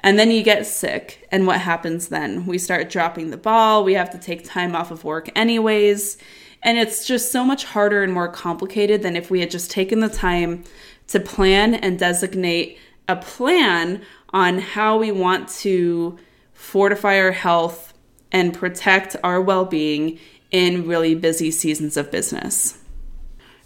And 0.00 0.18
then 0.18 0.30
you 0.30 0.42
get 0.42 0.66
sick. 0.66 1.26
And 1.30 1.46
what 1.46 1.60
happens 1.60 2.08
then? 2.08 2.46
We 2.46 2.58
start 2.58 2.90
dropping 2.90 3.30
the 3.30 3.36
ball. 3.36 3.84
We 3.84 3.94
have 3.94 4.10
to 4.10 4.18
take 4.18 4.44
time 4.44 4.74
off 4.74 4.90
of 4.90 5.04
work, 5.04 5.28
anyways. 5.36 6.16
And 6.62 6.78
it's 6.78 7.06
just 7.06 7.32
so 7.32 7.44
much 7.44 7.64
harder 7.64 8.02
and 8.02 8.12
more 8.12 8.28
complicated 8.28 9.02
than 9.02 9.16
if 9.16 9.30
we 9.30 9.40
had 9.40 9.50
just 9.50 9.70
taken 9.70 10.00
the 10.00 10.08
time 10.08 10.64
to 11.08 11.20
plan 11.20 11.74
and 11.74 11.98
designate 11.98 12.78
a 13.08 13.16
plan 13.16 14.02
on 14.30 14.58
how 14.58 14.98
we 14.98 15.10
want 15.10 15.48
to 15.48 16.18
fortify 16.52 17.18
our 17.18 17.32
health 17.32 17.94
and 18.32 18.54
protect 18.54 19.16
our 19.22 19.40
well 19.40 19.64
being 19.64 20.18
in 20.50 20.86
really 20.86 21.14
busy 21.14 21.50
seasons 21.50 21.96
of 21.96 22.10
business. 22.10 22.78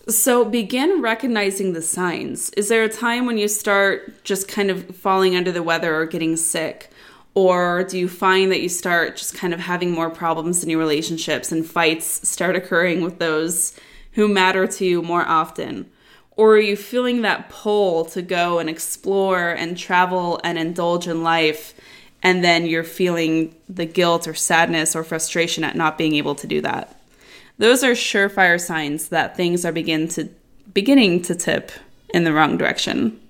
So 0.09 0.45
begin 0.45 1.01
recognizing 1.01 1.73
the 1.73 1.83
signs. 1.83 2.51
Is 2.51 2.69
there 2.69 2.83
a 2.83 2.89
time 2.89 3.25
when 3.25 3.39
you 3.39 3.47
start 3.47 4.25
just 4.25 4.49
kind 4.49 4.71
of 4.71 4.97
falling 4.97 5.37
under 5.37 5.53
the 5.53 5.63
weather 5.63 5.95
or 5.95 6.07
getting 6.07 6.37
sick? 6.37 6.91
Or 7.35 7.85
do 7.85 7.99
you 7.99 8.09
find 8.09 8.51
that 8.51 8.61
you 8.61 8.69
start 8.69 9.17
just 9.17 9.35
kind 9.35 9.55
of 9.55 9.61
having 9.61 9.93
more 9.93 10.11
problems 10.11 10.63
in 10.63 10.71
your 10.71 10.81
relationships 10.81 11.53
and 11.53 11.65
fights 11.65 12.29
start 12.29 12.57
occurring 12.57 13.03
with 13.03 13.19
those 13.21 13.79
who 14.13 14.29
matter 14.29 14.67
to 14.67 14.85
you 14.85 15.03
more 15.03 15.27
often? 15.27 15.91
Or 16.37 16.55
are 16.55 16.61
you 16.61 16.77
feeling 16.77 17.23
that 17.23 17.51
pull 17.51 18.05
to 18.07 18.23
go 18.23 18.59
and 18.59 18.71
explore 18.71 19.51
and 19.51 19.77
travel 19.77 20.41
and 20.43 20.59
indulge 20.59 21.07
in 21.07 21.23
life? 21.23 21.75
And 22.23 22.43
then 22.43 22.67
you're 22.67 22.85
feeling 22.85 23.55
the 23.69 23.85
guilt 23.85 24.27
or 24.27 24.35
sadness 24.35 24.97
or 24.97 25.05
frustration 25.05 25.65
at 25.65 25.77
not 25.77 25.99
being 25.99 26.15
able 26.15 26.35
to 26.37 26.47
do 26.47 26.61
that. 26.63 26.97
Those 27.59 27.85
are 27.85 27.93
surefire 27.93 28.61
signs 28.61 29.09
that 29.09 29.37
things 29.37 29.65
are 29.65 29.73
begin 29.73 30.09
to 30.09 30.29
beginning 30.73 31.23
to 31.23 31.35
tip 31.35 31.71
in 32.15 32.25
the 32.25 32.33
wrong 32.33 32.57
direction. 32.57 33.21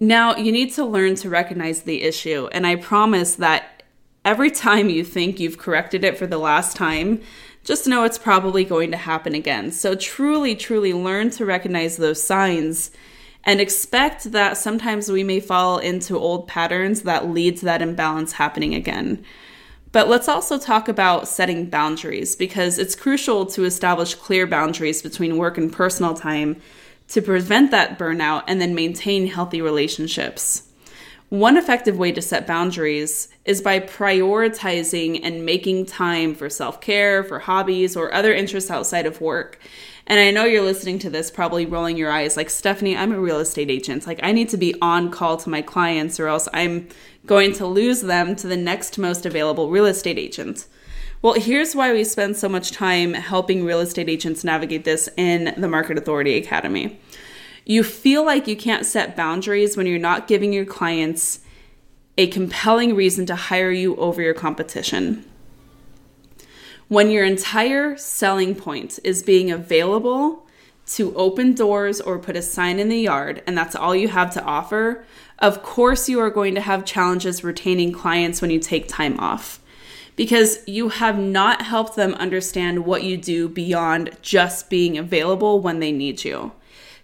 Now, 0.00 0.36
you 0.36 0.52
need 0.52 0.72
to 0.74 0.84
learn 0.84 1.14
to 1.16 1.30
recognize 1.30 1.82
the 1.82 2.02
issue, 2.02 2.48
and 2.52 2.66
I 2.66 2.76
promise 2.76 3.34
that 3.36 3.82
every 4.24 4.50
time 4.50 4.88
you 4.88 5.02
think 5.02 5.40
you've 5.40 5.58
corrected 5.58 6.04
it 6.04 6.18
for 6.18 6.26
the 6.26 6.38
last 6.38 6.76
time, 6.76 7.20
just 7.68 7.86
know 7.86 8.04
it's 8.04 8.16
probably 8.16 8.64
going 8.64 8.90
to 8.92 8.96
happen 8.96 9.34
again. 9.34 9.70
So, 9.72 9.94
truly, 9.94 10.56
truly 10.56 10.94
learn 10.94 11.28
to 11.32 11.44
recognize 11.44 11.98
those 11.98 12.22
signs 12.22 12.90
and 13.44 13.60
expect 13.60 14.32
that 14.32 14.56
sometimes 14.56 15.12
we 15.12 15.22
may 15.22 15.38
fall 15.38 15.76
into 15.76 16.16
old 16.16 16.48
patterns 16.48 17.02
that 17.02 17.28
lead 17.28 17.58
to 17.58 17.66
that 17.66 17.82
imbalance 17.82 18.32
happening 18.32 18.74
again. 18.74 19.22
But 19.92 20.08
let's 20.08 20.28
also 20.28 20.58
talk 20.58 20.88
about 20.88 21.28
setting 21.28 21.66
boundaries 21.66 22.34
because 22.34 22.78
it's 22.78 22.96
crucial 22.96 23.44
to 23.44 23.66
establish 23.66 24.14
clear 24.14 24.46
boundaries 24.46 25.02
between 25.02 25.36
work 25.36 25.58
and 25.58 25.70
personal 25.70 26.14
time 26.14 26.56
to 27.08 27.20
prevent 27.20 27.70
that 27.70 27.98
burnout 27.98 28.44
and 28.46 28.62
then 28.62 28.74
maintain 28.74 29.26
healthy 29.26 29.60
relationships. 29.60 30.67
One 31.30 31.58
effective 31.58 31.98
way 31.98 32.10
to 32.12 32.22
set 32.22 32.46
boundaries 32.46 33.28
is 33.44 33.60
by 33.60 33.80
prioritizing 33.80 35.20
and 35.22 35.44
making 35.44 35.84
time 35.84 36.34
for 36.34 36.48
self 36.48 36.80
care, 36.80 37.22
for 37.22 37.40
hobbies, 37.40 37.96
or 37.96 38.14
other 38.14 38.32
interests 38.32 38.70
outside 38.70 39.04
of 39.04 39.20
work. 39.20 39.58
And 40.06 40.18
I 40.18 40.30
know 40.30 40.46
you're 40.46 40.62
listening 40.62 40.98
to 41.00 41.10
this, 41.10 41.30
probably 41.30 41.66
rolling 41.66 41.98
your 41.98 42.10
eyes 42.10 42.34
like, 42.34 42.48
Stephanie, 42.48 42.96
I'm 42.96 43.12
a 43.12 43.20
real 43.20 43.40
estate 43.40 43.70
agent. 43.70 44.06
Like, 44.06 44.20
I 44.22 44.32
need 44.32 44.48
to 44.48 44.56
be 44.56 44.74
on 44.80 45.10
call 45.10 45.36
to 45.36 45.50
my 45.50 45.60
clients, 45.60 46.18
or 46.18 46.28
else 46.28 46.48
I'm 46.54 46.88
going 47.26 47.52
to 47.54 47.66
lose 47.66 48.00
them 48.00 48.34
to 48.36 48.46
the 48.46 48.56
next 48.56 48.96
most 48.96 49.26
available 49.26 49.68
real 49.68 49.84
estate 49.84 50.18
agent. 50.18 50.66
Well, 51.20 51.34
here's 51.34 51.76
why 51.76 51.92
we 51.92 52.04
spend 52.04 52.38
so 52.38 52.48
much 52.48 52.70
time 52.70 53.12
helping 53.12 53.66
real 53.66 53.80
estate 53.80 54.08
agents 54.08 54.44
navigate 54.44 54.84
this 54.84 55.10
in 55.18 55.52
the 55.58 55.68
Market 55.68 55.98
Authority 55.98 56.36
Academy. 56.36 56.98
You 57.68 57.84
feel 57.84 58.24
like 58.24 58.48
you 58.48 58.56
can't 58.56 58.86
set 58.86 59.14
boundaries 59.14 59.76
when 59.76 59.84
you're 59.84 59.98
not 59.98 60.26
giving 60.26 60.54
your 60.54 60.64
clients 60.64 61.40
a 62.16 62.26
compelling 62.28 62.96
reason 62.96 63.26
to 63.26 63.36
hire 63.36 63.70
you 63.70 63.94
over 63.96 64.22
your 64.22 64.32
competition. 64.32 65.22
When 66.88 67.10
your 67.10 67.26
entire 67.26 67.94
selling 67.98 68.54
point 68.54 68.98
is 69.04 69.22
being 69.22 69.50
available 69.50 70.46
to 70.86 71.14
open 71.14 71.52
doors 71.52 72.00
or 72.00 72.18
put 72.18 72.36
a 72.36 72.42
sign 72.42 72.78
in 72.78 72.88
the 72.88 73.00
yard, 73.00 73.42
and 73.46 73.56
that's 73.56 73.76
all 73.76 73.94
you 73.94 74.08
have 74.08 74.32
to 74.32 74.42
offer, 74.42 75.04
of 75.38 75.62
course 75.62 76.08
you 76.08 76.18
are 76.20 76.30
going 76.30 76.54
to 76.54 76.62
have 76.62 76.86
challenges 76.86 77.44
retaining 77.44 77.92
clients 77.92 78.40
when 78.40 78.50
you 78.50 78.60
take 78.60 78.88
time 78.88 79.20
off 79.20 79.60
because 80.16 80.66
you 80.66 80.88
have 80.88 81.18
not 81.18 81.60
helped 81.60 81.96
them 81.96 82.14
understand 82.14 82.86
what 82.86 83.04
you 83.04 83.18
do 83.18 83.46
beyond 83.46 84.10
just 84.22 84.70
being 84.70 84.96
available 84.96 85.60
when 85.60 85.80
they 85.80 85.92
need 85.92 86.24
you. 86.24 86.50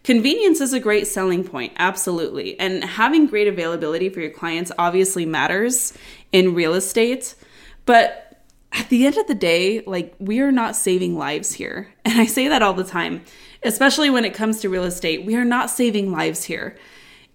Convenience 0.04 0.60
is 0.60 0.74
a 0.74 0.80
great 0.80 1.06
selling 1.06 1.42
point, 1.42 1.72
absolutely. 1.78 2.60
And 2.60 2.84
having 2.84 3.26
great 3.26 3.48
availability 3.48 4.10
for 4.10 4.20
your 4.20 4.30
clients 4.30 4.70
obviously 4.78 5.24
matters 5.24 5.94
in 6.30 6.54
real 6.54 6.74
estate. 6.74 7.34
But 7.86 8.42
at 8.72 8.90
the 8.90 9.06
end 9.06 9.16
of 9.16 9.26
the 9.26 9.34
day, 9.34 9.80
like 9.86 10.14
we 10.18 10.40
are 10.40 10.52
not 10.52 10.76
saving 10.76 11.16
lives 11.16 11.54
here. 11.54 11.92
And 12.04 12.20
I 12.20 12.26
say 12.26 12.46
that 12.48 12.62
all 12.62 12.74
the 12.74 12.84
time, 12.84 13.22
especially 13.64 14.08
when 14.10 14.24
it 14.24 14.34
comes 14.34 14.60
to 14.60 14.68
real 14.68 14.84
estate. 14.84 15.24
We 15.24 15.34
are 15.34 15.44
not 15.44 15.68
saving 15.68 16.12
lives 16.12 16.44
here 16.44 16.76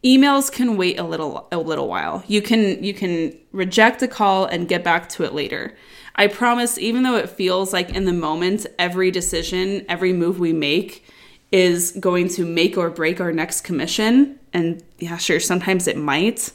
emails 0.04 0.50
can 0.50 0.78
wait 0.78 0.98
a 0.98 1.04
little 1.04 1.48
a 1.52 1.58
little 1.58 1.88
while 1.88 2.24
you 2.28 2.42
can 2.42 2.82
you 2.82 2.94
can 2.94 3.38
reject 3.52 4.02
a 4.02 4.08
call 4.08 4.46
and 4.46 4.70
get 4.70 4.82
back 4.82 5.10
to 5.10 5.24
it 5.26 5.34
later 5.34 5.76
i 6.16 6.26
promise 6.26 6.78
even 6.78 7.04
though 7.04 7.18
it 7.18 7.30
feels 7.30 7.74
like 7.74 7.90
in 7.90 8.06
the 8.06 8.14
moment 8.14 8.66
every 8.78 9.12
decision 9.12 9.86
every 9.90 10.14
move 10.14 10.40
we 10.40 10.54
make 10.54 11.04
is 11.52 11.92
going 12.00 12.28
to 12.28 12.46
make 12.46 12.78
or 12.78 12.90
break 12.90 13.20
our 13.20 13.32
next 13.32 13.62
commission 13.62 14.40
and 14.54 14.84
yeah 15.00 15.18
sure 15.18 15.40
sometimes 15.40 15.88
it 15.88 15.98
might 15.98 16.52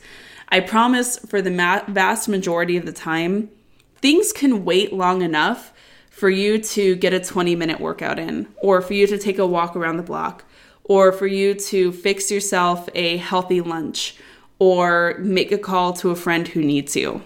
i 0.51 0.61
promise 0.61 1.19
for 1.19 1.43
the 1.43 1.51
ma- 1.51 1.83
vast 1.89 2.29
majority 2.29 2.77
of 2.77 2.87
the 2.87 2.93
time 2.93 3.49
things 3.97 4.33
can 4.33 4.65
wait 4.65 4.93
long 4.93 5.23
enough 5.23 5.73
for 6.11 6.31
you 6.31 6.59
to 6.59 6.95
get 6.97 7.13
a 7.13 7.19
20 7.19 7.57
minute 7.57 7.81
workout 7.81 8.19
in 8.19 8.47
or 8.59 8.81
for 8.81 8.95
you 8.95 9.07
to 9.07 9.19
take 9.19 9.39
a 9.39 9.47
walk 9.47 9.75
around 9.75 9.97
the 9.97 10.03
block 10.03 10.45
or 10.85 11.11
for 11.11 11.27
you 11.27 11.55
to 11.55 11.91
fix 11.91 12.31
yourself 12.31 12.89
a 12.95 13.17
healthy 13.17 13.61
lunch 13.61 14.17
or 14.59 15.17
make 15.19 15.51
a 15.51 15.59
call 15.59 15.93
to 15.95 16.11
a 16.11 16.17
friend 16.17 16.49
who 16.49 16.63
needs 16.63 16.95
you. 16.95 17.23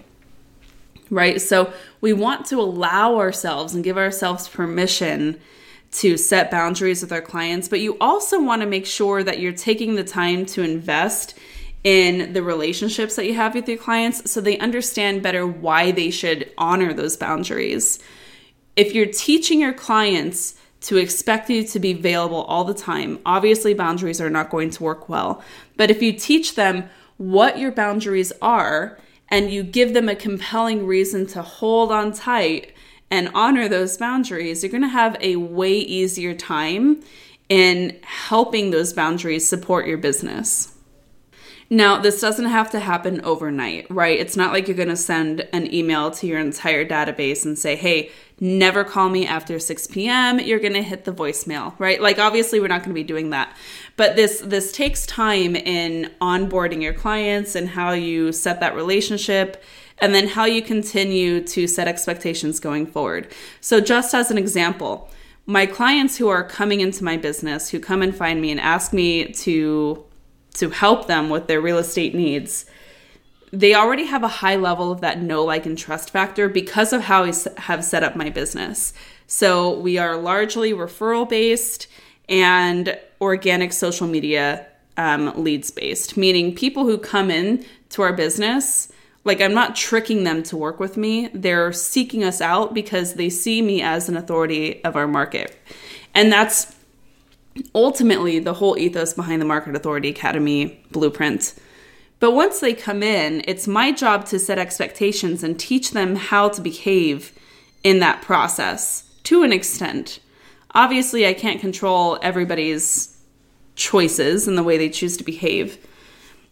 Right? 1.11 1.41
So 1.41 1.73
we 2.01 2.13
want 2.13 2.47
to 2.47 2.61
allow 2.61 3.17
ourselves 3.17 3.75
and 3.75 3.83
give 3.83 3.99
ourselves 3.99 4.49
permission 4.49 5.41
to 5.91 6.17
set 6.17 6.51
boundaries 6.51 7.03
with 7.03 7.13
our 7.13 7.23
clients, 7.23 7.69
but 7.69 7.81
you 7.81 7.97
also 8.01 8.43
want 8.43 8.63
to 8.63 8.69
make 8.69 8.87
sure 8.87 9.23
that 9.23 9.41
you're 9.41 9.53
taking 9.53 9.95
the 9.95 10.05
time 10.05 10.45
to 10.47 10.63
invest 10.63 11.39
in 11.85 12.33
the 12.33 12.43
relationships 12.43 13.17
that 13.17 13.27
you 13.27 13.35
have 13.35 13.55
with 13.55 13.69
your 13.69 13.79
clients 13.79 14.31
so 14.31 14.41
they 14.41 14.59
understand 14.59 15.23
better 15.23 15.47
why 15.47 15.91
they 15.91 16.11
should 16.11 16.51
honor 16.59 16.93
those 16.93 17.17
boundaries. 17.17 17.99
If 18.77 18.95
you're 18.95 19.07
teaching 19.07 19.61
your 19.61 19.73
clients 19.73 20.55
to 20.81 20.97
expect 20.97 21.51
you 21.51 21.65
to 21.65 21.79
be 21.79 21.93
available 21.93 22.43
all 22.45 22.65
the 22.65 22.75
time. 22.75 23.19
Obviously, 23.27 23.75
boundaries 23.75 24.21
are 24.21 24.31
not 24.31 24.51
going 24.51 24.71
to 24.71 24.83
work 24.83 25.09
well. 25.09 25.43
But 25.77 25.91
if 25.91 26.03
you 26.03 26.13
teach 26.13 26.55
them 26.55 26.89
what 27.17 27.59
your 27.59 27.73
boundaries 27.73 28.33
are 28.41 28.99
and 29.29 29.51
you 29.51 29.63
give 29.63 29.93
them 29.93 30.09
a 30.09 30.15
compelling 30.15 30.87
reason 30.87 31.27
to 31.27 31.43
hold 31.43 31.91
on 31.91 32.13
tight 32.13 32.73
and 33.11 33.31
honor 33.35 33.69
those 33.69 33.97
boundaries, 33.97 34.63
you're 34.63 34.71
going 34.71 34.83
to 34.83 34.89
have 34.89 35.17
a 35.21 35.37
way 35.37 35.73
easier 35.73 36.35
time 36.35 37.03
in 37.49 37.99
helping 38.03 38.71
those 38.71 38.93
boundaries 38.93 39.49
support 39.49 39.87
your 39.87 39.99
business. 39.99 40.75
Now, 41.71 41.99
this 42.01 42.21
doesn't 42.21 42.47
have 42.47 42.71
to 42.71 42.81
happen 42.81 43.21
overnight, 43.23 43.91
right? 43.91 44.19
It's 44.19 44.39
not 44.39 44.53
like 44.53 44.69
you're 44.69 44.77
going 44.77 44.89
to 44.89 44.97
send 44.97 45.47
an 45.53 45.73
email 45.73 46.11
to 46.13 46.27
your 46.27 46.39
entire 46.39 46.87
database 46.87 47.45
and 47.45 47.59
say, 47.59 47.77
hey, 47.77 48.11
never 48.41 48.85
call 48.85 49.11
me 49.11 49.27
after 49.27 49.59
6 49.59 49.87
p.m. 49.89 50.41
You're 50.41 50.61
going 50.61 50.75
to 50.75 50.83
hit 50.83 51.05
the 51.05 51.13
voicemail, 51.13 51.79
right? 51.79 52.01
Like 52.01 52.19
obviously 52.19 52.59
we're 52.59 52.69
not 52.69 52.81
going 52.81 52.91
to 52.91 52.95
be 52.95 53.05
doing 53.05 53.31
that. 53.31 53.55
But 53.97 54.17
this 54.17 54.41
this 54.41 54.73
takes 54.73 55.05
time 55.07 55.57
in 55.57 56.11
onboarding 56.23 56.83
your 56.83 56.95
clients 56.95 57.55
and 57.55 57.69
how 57.69 57.93
you 57.93 58.33
set 58.33 58.61
that 58.61 58.75
relationship 58.75 59.63
and 60.01 60.15
then 60.15 60.29
how 60.29 60.45
you 60.45 60.63
continue 60.63 61.43
to 61.45 61.67
set 61.67 61.89
expectations 61.89 62.61
going 62.61 62.87
forward. 62.87 63.33
So 63.61 63.81
just 63.81 64.15
as 64.15 64.31
an 64.31 64.39
example, 64.39 65.11
my 65.47 65.67
clients 65.67 66.19
who 66.19 66.29
are 66.29 66.45
coming 66.45 66.81
into 66.81 67.03
my 67.03 67.17
business, 67.17 67.71
who 67.71 67.81
come 67.81 68.03
and 68.03 68.15
find 68.15 68.41
me 68.41 68.51
and 68.51 68.61
ask 68.61 68.93
me 68.93 69.33
to 69.33 70.05
to 70.55 70.71
help 70.71 71.07
them 71.07 71.31
with 71.31 71.47
their 71.47 71.61
real 71.61 71.79
estate 71.79 72.15
needs, 72.15 72.67
they 73.53 73.75
already 73.75 74.05
have 74.05 74.25
a 74.25 74.29
high 74.29 74.57
level 74.57 74.91
of 74.91 75.01
that 75.01 75.23
know, 75.23 75.45
like, 75.45 75.67
and 75.67 75.79
trust 75.79 76.11
factor 76.11 76.49
because 76.49 76.93
of 76.93 77.03
how 77.03 77.25
I 77.25 77.33
have 77.59 77.85
set 77.85 78.03
up 78.03 78.17
my 78.17 78.29
business. 78.29 78.93
So 79.27 79.79
we 79.79 79.99
are 79.99 80.17
largely 80.17 80.73
referral 80.73 81.29
based 81.29 81.87
and 82.29 82.99
organic 83.21 83.73
social 83.73 84.07
media 84.07 84.67
um, 84.97 85.33
leads 85.43 85.71
based, 85.71 86.17
meaning 86.17 86.55
people 86.55 86.85
who 86.85 86.99
come 86.99 87.31
in 87.31 87.65
to 87.91 88.03
our 88.03 88.13
business, 88.13 88.93
like 89.25 89.41
I'm 89.41 89.55
not 89.55 89.77
tricking 89.77 90.25
them 90.25 90.43
to 90.45 90.57
work 90.57 90.81
with 90.81 90.97
me. 90.97 91.29
They're 91.35 91.73
seeking 91.73 92.25
us 92.25 92.41
out 92.41 92.75
because 92.75 93.15
they 93.15 93.29
see 93.29 93.63
me 93.63 93.83
as 93.83 94.09
an 94.09 94.17
authority 94.17 94.83
of 94.85 94.97
our 94.97 95.07
market. 95.07 95.57
And 96.15 96.33
that's 96.33 96.75
ultimately 97.75 98.39
the 98.39 98.55
whole 98.55 98.79
ethos 98.79 99.15
behind 99.15 99.43
the 99.43 99.47
Market 99.47 99.77
Authority 99.77 100.09
Academy 100.09 100.83
blueprint. 100.91 101.55
But 102.21 102.33
once 102.33 102.61
they 102.61 102.75
come 102.75 103.03
in, 103.03 103.43
it's 103.47 103.69
my 103.69 103.93
job 103.93 104.25
to 104.27 104.39
set 104.39 104.59
expectations 104.59 105.45
and 105.45 105.59
teach 105.59 105.93
them 105.93 106.17
how 106.17 106.49
to 106.49 106.61
behave 106.61 107.33
in 107.85 108.01
that 108.01 108.23
process 108.23 109.05
to 109.25 109.43
an 109.43 109.53
extent. 109.53 110.21
Obviously, 110.75 111.27
I 111.27 111.35
can't 111.35 111.61
control 111.61 112.19
everybody's 112.23 113.17
choices 113.77 114.49
and 114.49 114.59
the 114.59 114.63
way 114.63 114.77
they 114.77 114.89
choose 114.89 115.17
to 115.17 115.25
behave. 115.25 115.79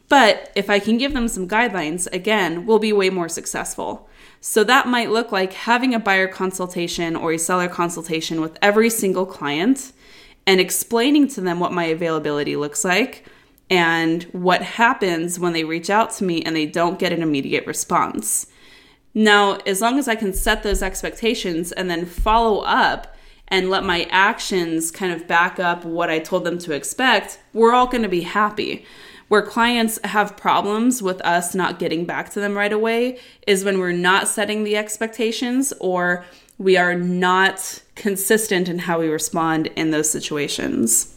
But 0.08 0.52
if 0.54 0.70
I 0.70 0.78
can 0.78 0.98
give 0.98 1.14
them 1.14 1.28
some 1.28 1.48
guidelines, 1.48 2.10
again, 2.12 2.64
we'll 2.64 2.78
be 2.78 2.92
way 2.92 3.10
more 3.10 3.28
successful. 3.28 4.08
So 4.40 4.62
that 4.64 4.86
might 4.86 5.10
look 5.10 5.32
like 5.32 5.52
having 5.52 5.94
a 5.94 5.98
buyer 5.98 6.28
consultation 6.28 7.16
or 7.16 7.32
a 7.32 7.38
seller 7.38 7.68
consultation 7.68 8.40
with 8.40 8.56
every 8.62 8.90
single 8.90 9.26
client 9.26 9.92
and 10.46 10.60
explaining 10.60 11.26
to 11.28 11.40
them 11.40 11.58
what 11.58 11.72
my 11.72 11.84
availability 11.84 12.54
looks 12.54 12.84
like 12.84 13.24
and 13.68 14.22
what 14.24 14.62
happens 14.62 15.40
when 15.40 15.52
they 15.52 15.64
reach 15.64 15.90
out 15.90 16.12
to 16.12 16.24
me 16.24 16.42
and 16.42 16.54
they 16.54 16.66
don't 16.66 17.00
get 17.00 17.12
an 17.12 17.22
immediate 17.22 17.66
response. 17.66 18.46
Now, 19.12 19.56
as 19.66 19.80
long 19.80 19.98
as 19.98 20.06
I 20.06 20.14
can 20.14 20.32
set 20.32 20.62
those 20.62 20.82
expectations 20.82 21.72
and 21.72 21.90
then 21.90 22.06
follow 22.06 22.60
up 22.60 23.16
and 23.48 23.70
let 23.70 23.82
my 23.82 24.06
actions 24.10 24.90
kind 24.90 25.12
of 25.12 25.26
back 25.26 25.58
up 25.58 25.84
what 25.84 26.10
I 26.10 26.18
told 26.18 26.44
them 26.44 26.58
to 26.58 26.72
expect, 26.72 27.40
we're 27.52 27.72
all 27.72 27.86
going 27.86 28.02
to 28.02 28.08
be 28.08 28.20
happy. 28.20 28.84
Where 29.28 29.42
clients 29.42 29.98
have 30.04 30.36
problems 30.36 31.02
with 31.02 31.20
us 31.22 31.54
not 31.54 31.78
getting 31.78 32.04
back 32.04 32.30
to 32.30 32.40
them 32.40 32.56
right 32.56 32.72
away 32.72 33.18
is 33.46 33.64
when 33.64 33.78
we're 33.78 33.92
not 33.92 34.28
setting 34.28 34.62
the 34.62 34.76
expectations 34.76 35.72
or 35.80 36.24
we 36.58 36.76
are 36.76 36.94
not 36.94 37.82
consistent 37.96 38.68
in 38.68 38.80
how 38.80 39.00
we 39.00 39.08
respond 39.08 39.66
in 39.74 39.90
those 39.90 40.08
situations. 40.08 41.14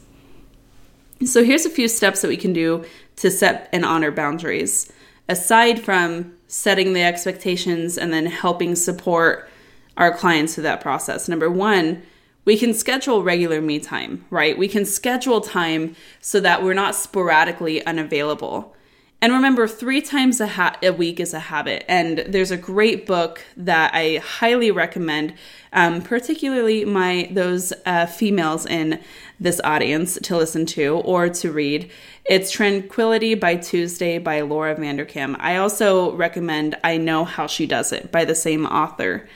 So, 1.26 1.44
here's 1.44 1.66
a 1.66 1.70
few 1.70 1.88
steps 1.88 2.22
that 2.22 2.30
we 2.30 2.38
can 2.38 2.54
do 2.54 2.86
to 3.18 3.30
set 3.30 3.70
and 3.72 3.86
honor 3.86 4.12
boundaries. 4.12 4.92
Aside 5.28 5.80
from 5.80 6.34
setting 6.48 6.94
the 6.94 7.04
expectations 7.04 7.98
and 7.98 8.12
then 8.12 8.26
helping 8.26 8.76
support 8.76 9.50
our 9.98 10.12
clients 10.12 10.56
through 10.56 10.64
that 10.64 10.82
process. 10.82 11.28
Number 11.28 11.50
one, 11.50 12.02
we 12.46 12.58
can 12.58 12.74
schedule 12.74 13.24
regular 13.24 13.62
me 13.62 13.80
time, 13.80 14.26
right? 14.30 14.58
We 14.58 14.68
can 14.68 14.86
schedule 14.86 15.42
time 15.42 15.96
so 16.22 16.40
that 16.40 16.64
we're 16.64 16.74
not 16.74 16.96
sporadically 16.96 17.86
unavailable. 17.86 18.76
And 19.22 19.34
remember, 19.34 19.68
three 19.68 20.02
times 20.02 20.40
a, 20.40 20.48
ha- 20.48 20.78
a 20.82 20.94
week 20.94 21.20
is 21.20 21.34
a 21.34 21.40
habit. 21.40 21.84
And 21.90 22.20
there's 22.20 22.52
a 22.52 22.58
great 22.58 23.06
book 23.06 23.44
that 23.58 23.92
I 23.94 24.18
highly 24.18 24.72
recommend, 24.72 25.34
um, 25.74 26.02
particularly 26.02 26.86
my 26.86 27.28
those 27.32 27.74
uh, 27.86 28.06
females 28.06 28.66
in 28.66 29.02
this 29.38 29.60
audience 29.66 30.18
to 30.24 30.38
listen 30.38 30.66
to 30.68 31.00
or 31.00 31.28
to 31.28 31.52
read. 31.52 31.92
It's 32.26 32.50
Tranquility 32.50 33.36
by 33.36 33.58
Tuesday 33.58 34.20
by 34.20 34.40
Laura 34.42 34.76
Vanderkam. 34.76 35.36
I 35.40 35.58
also 35.58 36.16
recommend 36.16 36.78
I 36.84 36.96
Know 36.96 37.26
How 37.26 37.46
She 37.46 37.66
Does 37.68 37.92
It 37.92 38.14
by 38.14 38.24
the 38.24 38.36
same 38.36 38.66
author. 38.66 39.28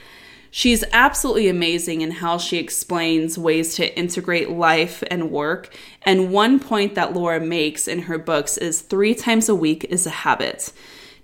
She's 0.56 0.84
absolutely 0.94 1.48
amazing 1.48 2.02
in 2.02 2.12
how 2.12 2.38
she 2.38 2.58
explains 2.58 3.40
ways 3.40 3.74
to 3.74 3.98
integrate 3.98 4.52
life 4.52 5.04
and 5.10 5.32
work. 5.32 5.76
And 6.04 6.32
one 6.32 6.60
point 6.60 6.94
that 6.94 7.14
Laura 7.14 7.40
makes 7.40 7.88
in 7.88 8.04
her 8.04 8.20
books 8.20 8.60
is 8.60 8.82
three 8.82 9.16
times 9.16 9.50
a 9.50 9.56
week 9.56 9.84
is 9.86 10.06
a 10.06 10.12
habit. 10.12 10.72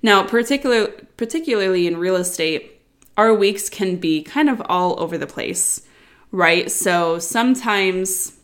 Now, 0.02 0.24
particular, 0.24 0.88
particularly 1.16 1.86
in 1.86 1.98
real 1.98 2.16
estate, 2.16 2.82
our 3.18 3.32
weeks 3.32 3.70
can 3.70 3.98
be 3.98 4.24
kind 4.24 4.50
of 4.50 4.64
all 4.66 5.00
over 5.00 5.16
the 5.16 5.28
place, 5.28 5.84
right? 6.32 6.72
So 6.72 7.20
sometimes 7.20 8.36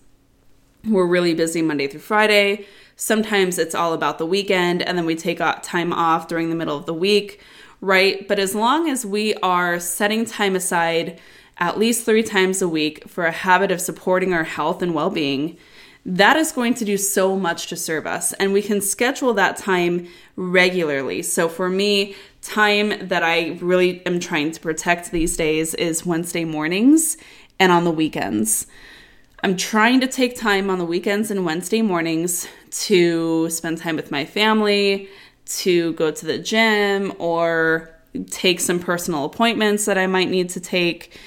we're 0.88 1.08
really 1.08 1.34
busy 1.34 1.64
Monday 1.64 1.88
through 1.88 2.02
Friday. 2.02 2.68
Sometimes 2.96 3.58
it's 3.58 3.74
all 3.74 3.94
about 3.94 4.20
the 4.20 4.26
weekend, 4.28 4.84
and 4.84 4.96
then 4.96 5.08
we 5.08 5.16
take 5.16 5.40
time 5.64 5.92
off 5.92 6.28
during 6.28 6.52
the 6.52 6.56
middle 6.56 6.78
of 6.78 6.86
the 6.86 6.94
week 6.94 7.42
right? 7.82 8.28
But 8.28 8.40
as 8.40 8.56
long 8.56 8.90
as 8.90 9.06
we 9.06 9.34
are 9.36 9.80
setting 9.80 10.26
time 10.26 10.56
aside 10.56 11.20
at 11.58 11.80
least 11.80 12.06
three 12.06 12.24
times 12.24 12.62
a 12.62 12.68
week 12.68 13.08
for 13.08 13.26
a 13.26 13.32
habit 13.32 13.72
of 13.72 13.80
supporting 13.80 14.34
our 14.34 14.44
health 14.44 14.82
and 14.82 14.94
well 14.94 15.10
being, 15.10 15.58
that 16.06 16.38
is 16.38 16.52
going 16.52 16.74
to 16.76 16.86
do 16.86 16.98
so 16.98 17.36
much 17.36 17.68
to 17.68 17.76
serve 17.76 18.06
us. 18.06 18.34
And 18.34 18.54
we 18.54 18.62
can 18.62 18.82
schedule 18.82 19.34
that 19.34 19.58
time 19.58 20.08
regularly. 20.36 21.24
So 21.24 21.50
for 21.50 21.70
me, 21.70 22.16
time 22.42 23.08
that 23.08 23.24
I 23.24 23.58
really 23.62 24.06
am 24.06 24.20
trying 24.20 24.52
to 24.52 24.60
protect 24.60 25.12
these 25.12 25.36
days 25.36 25.74
is 25.74 26.06
Wednesday 26.06 26.46
mornings 26.46 27.18
and 27.60 27.72
on 27.72 27.86
the 27.86 27.92
weekends. 27.92 28.68
I'm 29.44 29.58
trying 29.58 30.00
to 30.02 30.08
take 30.08 30.36
time 30.36 30.70
on 30.70 30.78
the 30.78 30.86
weekends 30.86 31.32
and 31.32 31.46
Wednesday 31.46 31.82
mornings 31.82 32.48
to 32.72 33.50
spend 33.50 33.80
time 33.80 33.96
with 33.96 34.12
my 34.12 34.26
family, 34.26 35.10
to 35.46 35.94
go 35.94 36.12
to 36.12 36.26
the 36.26 36.40
gym 36.40 37.14
or 37.20 37.96
take 38.30 38.60
some 38.60 38.80
personal 38.80 39.26
appointments 39.26 39.86
that 39.86 39.98
I 39.98 40.08
might 40.08 40.30
need 40.30 40.50
to 40.52 40.60
take. 40.60 41.18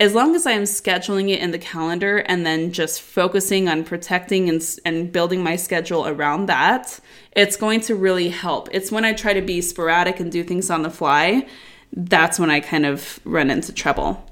As 0.00 0.14
long 0.14 0.34
as 0.34 0.46
I'm 0.46 0.62
scheduling 0.62 1.30
it 1.30 1.40
in 1.40 1.52
the 1.52 1.58
calendar 1.58 2.18
and 2.18 2.44
then 2.44 2.72
just 2.72 3.00
focusing 3.00 3.68
on 3.68 3.84
protecting 3.84 4.48
and, 4.48 4.62
and 4.84 5.12
building 5.12 5.44
my 5.44 5.54
schedule 5.54 6.06
around 6.08 6.46
that, 6.46 6.98
it's 7.32 7.56
going 7.56 7.80
to 7.82 7.94
really 7.94 8.28
help. 8.28 8.68
It's 8.72 8.90
when 8.90 9.04
I 9.04 9.12
try 9.12 9.32
to 9.32 9.42
be 9.42 9.60
sporadic 9.60 10.18
and 10.18 10.32
do 10.32 10.42
things 10.42 10.70
on 10.70 10.82
the 10.82 10.90
fly, 10.90 11.46
that's 11.92 12.38
when 12.38 12.50
I 12.50 12.60
kind 12.60 12.84
of 12.84 13.20
run 13.24 13.50
into 13.50 13.72
trouble. 13.72 14.28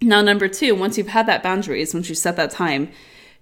Now, 0.00 0.22
number 0.22 0.48
two, 0.48 0.74
once 0.74 0.96
you've 0.96 1.08
had 1.08 1.26
that 1.26 1.42
boundaries, 1.42 1.92
once 1.92 2.08
you 2.08 2.14
set 2.14 2.36
that 2.36 2.50
time, 2.50 2.90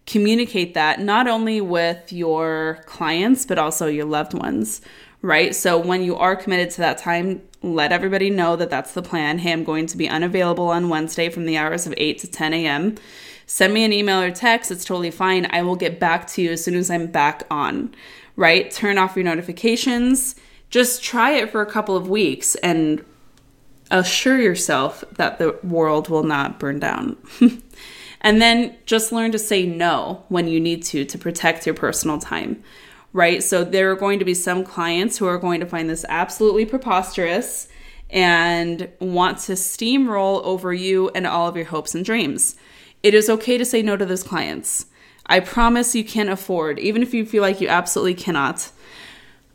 communicate 0.06 0.74
that 0.74 1.00
not 1.00 1.26
only 1.28 1.60
with 1.60 2.12
your 2.12 2.82
clients, 2.86 3.46
but 3.46 3.58
also 3.58 3.86
your 3.86 4.04
loved 4.04 4.34
ones 4.34 4.80
right? 5.24 5.54
So 5.54 5.78
when 5.78 6.02
you 6.02 6.16
are 6.16 6.36
committed 6.36 6.70
to 6.72 6.82
that 6.82 6.98
time, 6.98 7.40
let 7.62 7.92
everybody 7.92 8.28
know 8.28 8.56
that 8.56 8.68
that's 8.68 8.92
the 8.92 9.00
plan. 9.00 9.38
Hey, 9.38 9.52
I'm 9.52 9.64
going 9.64 9.86
to 9.86 9.96
be 9.96 10.06
unavailable 10.06 10.68
on 10.68 10.90
Wednesday 10.90 11.30
from 11.30 11.46
the 11.46 11.56
hours 11.56 11.86
of 11.86 11.94
8 11.96 12.18
to 12.18 12.26
10 12.26 12.52
a.m. 12.52 12.96
Send 13.46 13.72
me 13.72 13.84
an 13.84 13.92
email 13.94 14.20
or 14.20 14.30
text. 14.30 14.70
It's 14.70 14.84
totally 14.84 15.10
fine. 15.10 15.46
I 15.48 15.62
will 15.62 15.76
get 15.76 15.98
back 15.98 16.26
to 16.32 16.42
you 16.42 16.52
as 16.52 16.62
soon 16.62 16.74
as 16.74 16.90
I'm 16.90 17.06
back 17.06 17.44
on, 17.50 17.94
right? 18.36 18.70
Turn 18.70 18.98
off 18.98 19.16
your 19.16 19.24
notifications. 19.24 20.34
Just 20.68 21.02
try 21.02 21.30
it 21.30 21.50
for 21.50 21.62
a 21.62 21.66
couple 21.66 21.96
of 21.96 22.06
weeks 22.06 22.54
and 22.56 23.02
assure 23.90 24.38
yourself 24.38 25.04
that 25.12 25.38
the 25.38 25.58
world 25.62 26.10
will 26.10 26.22
not 26.22 26.58
burn 26.58 26.78
down. 26.80 27.16
and 28.20 28.42
then 28.42 28.76
just 28.84 29.10
learn 29.10 29.32
to 29.32 29.38
say 29.38 29.64
no 29.64 30.22
when 30.28 30.48
you 30.48 30.60
need 30.60 30.82
to 30.82 31.06
to 31.06 31.16
protect 31.16 31.64
your 31.64 31.74
personal 31.74 32.18
time 32.18 32.62
right? 33.14 33.42
So 33.42 33.64
there 33.64 33.90
are 33.90 33.96
going 33.96 34.18
to 34.18 34.24
be 34.26 34.34
some 34.34 34.64
clients 34.64 35.16
who 35.16 35.26
are 35.26 35.38
going 35.38 35.60
to 35.60 35.66
find 35.66 35.88
this 35.88 36.04
absolutely 36.10 36.66
preposterous 36.66 37.68
and 38.10 38.90
want 39.00 39.38
to 39.38 39.52
steamroll 39.52 40.42
over 40.42 40.74
you 40.74 41.08
and 41.14 41.26
all 41.26 41.48
of 41.48 41.56
your 41.56 41.64
hopes 41.64 41.94
and 41.94 42.04
dreams. 42.04 42.56
It 43.02 43.14
is 43.14 43.30
okay 43.30 43.56
to 43.56 43.64
say 43.64 43.80
no 43.80 43.96
to 43.96 44.04
those 44.04 44.22
clients. 44.22 44.86
I 45.26 45.40
promise 45.40 45.94
you 45.94 46.04
can 46.04 46.28
afford, 46.28 46.78
even 46.78 47.02
if 47.02 47.14
you 47.14 47.24
feel 47.24 47.40
like 47.40 47.60
you 47.60 47.68
absolutely 47.68 48.14
cannot. 48.14 48.70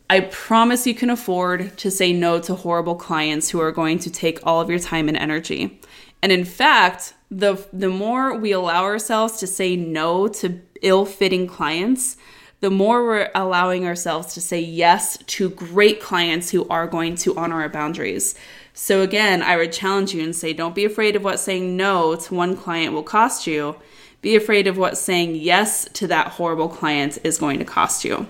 I 0.08 0.20
promise 0.20 0.86
you 0.86 0.94
can 0.94 1.10
afford 1.10 1.76
to 1.78 1.90
say 1.90 2.12
no 2.12 2.40
to 2.40 2.54
horrible 2.54 2.96
clients 2.96 3.50
who 3.50 3.60
are 3.60 3.70
going 3.70 3.98
to 4.00 4.10
take 4.10 4.44
all 4.44 4.60
of 4.60 4.70
your 4.70 4.80
time 4.80 5.06
and 5.06 5.16
energy. 5.16 5.80
And 6.22 6.32
in 6.32 6.44
fact, 6.44 7.14
the 7.30 7.64
the 7.72 7.88
more 7.88 8.36
we 8.36 8.52
allow 8.52 8.82
ourselves 8.84 9.38
to 9.38 9.46
say 9.46 9.76
no 9.76 10.26
to 10.28 10.60
ill-fitting 10.82 11.46
clients, 11.46 12.16
the 12.60 12.70
more 12.70 13.04
we're 13.04 13.30
allowing 13.34 13.86
ourselves 13.86 14.34
to 14.34 14.40
say 14.40 14.60
yes 14.60 15.16
to 15.26 15.50
great 15.50 16.00
clients 16.00 16.50
who 16.50 16.68
are 16.68 16.86
going 16.86 17.16
to 17.16 17.36
honor 17.36 17.62
our 17.62 17.68
boundaries. 17.68 18.34
So, 18.74 19.00
again, 19.00 19.42
I 19.42 19.56
would 19.56 19.72
challenge 19.72 20.14
you 20.14 20.22
and 20.22 20.36
say 20.36 20.52
don't 20.52 20.74
be 20.74 20.84
afraid 20.84 21.16
of 21.16 21.24
what 21.24 21.40
saying 21.40 21.76
no 21.76 22.16
to 22.16 22.34
one 22.34 22.56
client 22.56 22.92
will 22.94 23.02
cost 23.02 23.46
you. 23.46 23.76
Be 24.22 24.36
afraid 24.36 24.66
of 24.66 24.76
what 24.76 24.98
saying 24.98 25.36
yes 25.36 25.88
to 25.94 26.06
that 26.08 26.28
horrible 26.28 26.68
client 26.68 27.18
is 27.24 27.38
going 27.38 27.58
to 27.58 27.64
cost 27.64 28.04
you. 28.04 28.26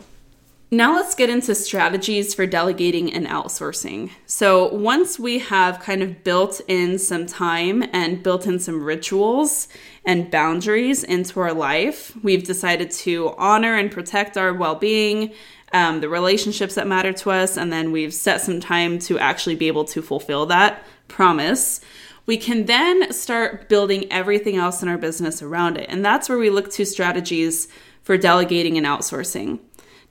Now 0.73 0.95
let's 0.95 1.17
get 1.17 1.29
into 1.29 1.53
strategies 1.57 2.33
for 2.33 2.47
delegating 2.47 3.13
and 3.13 3.27
outsourcing. 3.27 4.13
So, 4.27 4.73
once 4.73 5.19
we 5.19 5.41
have 5.41 5.81
kind 5.81 6.01
of 6.01 6.23
built 6.23 6.61
in 6.69 6.97
some 7.01 7.27
time 7.27 7.83
and 7.93 8.23
built 8.23 8.47
in 8.47 8.61
some 8.61 8.85
rituals 8.85 9.67
and 10.05 10.31
boundaries 10.31 11.03
into 11.03 11.41
our 11.41 11.53
life, 11.53 12.13
we've 12.23 12.45
decided 12.45 12.93
to 12.93 13.35
honor 13.37 13.75
and 13.75 13.91
protect 13.91 14.37
our 14.37 14.55
well 14.55 14.77
being, 14.77 15.33
um, 15.73 16.01
the 16.03 16.09
relationships 16.09 16.77
that 16.77 16.87
matter 16.87 17.13
to 17.15 17.33
us, 17.33 17.57
and 17.57 17.73
then 17.73 17.91
we've 17.91 18.15
set 18.15 18.41
some 18.41 18.61
time 18.61 19.01
to 19.01 19.19
actually 19.19 19.57
be 19.57 19.67
able 19.67 19.87
to 19.87 20.01
fulfill 20.01 20.47
that 20.47 20.85
promise. 21.09 21.81
We 22.27 22.37
can 22.37 22.67
then 22.67 23.13
start 23.13 23.69
building 23.69 24.07
everything 24.13 24.57
else 24.57 24.85
in 24.85 24.89
our 24.89 24.99
business 24.99 25.43
around 25.43 25.79
it. 25.79 25.87
And 25.89 26.05
that's 26.05 26.29
where 26.29 26.39
we 26.39 26.49
look 26.49 26.71
to 26.73 26.87
strategies 26.87 27.67
for 28.03 28.17
delegating 28.17 28.77
and 28.77 28.87
outsourcing. 28.87 29.59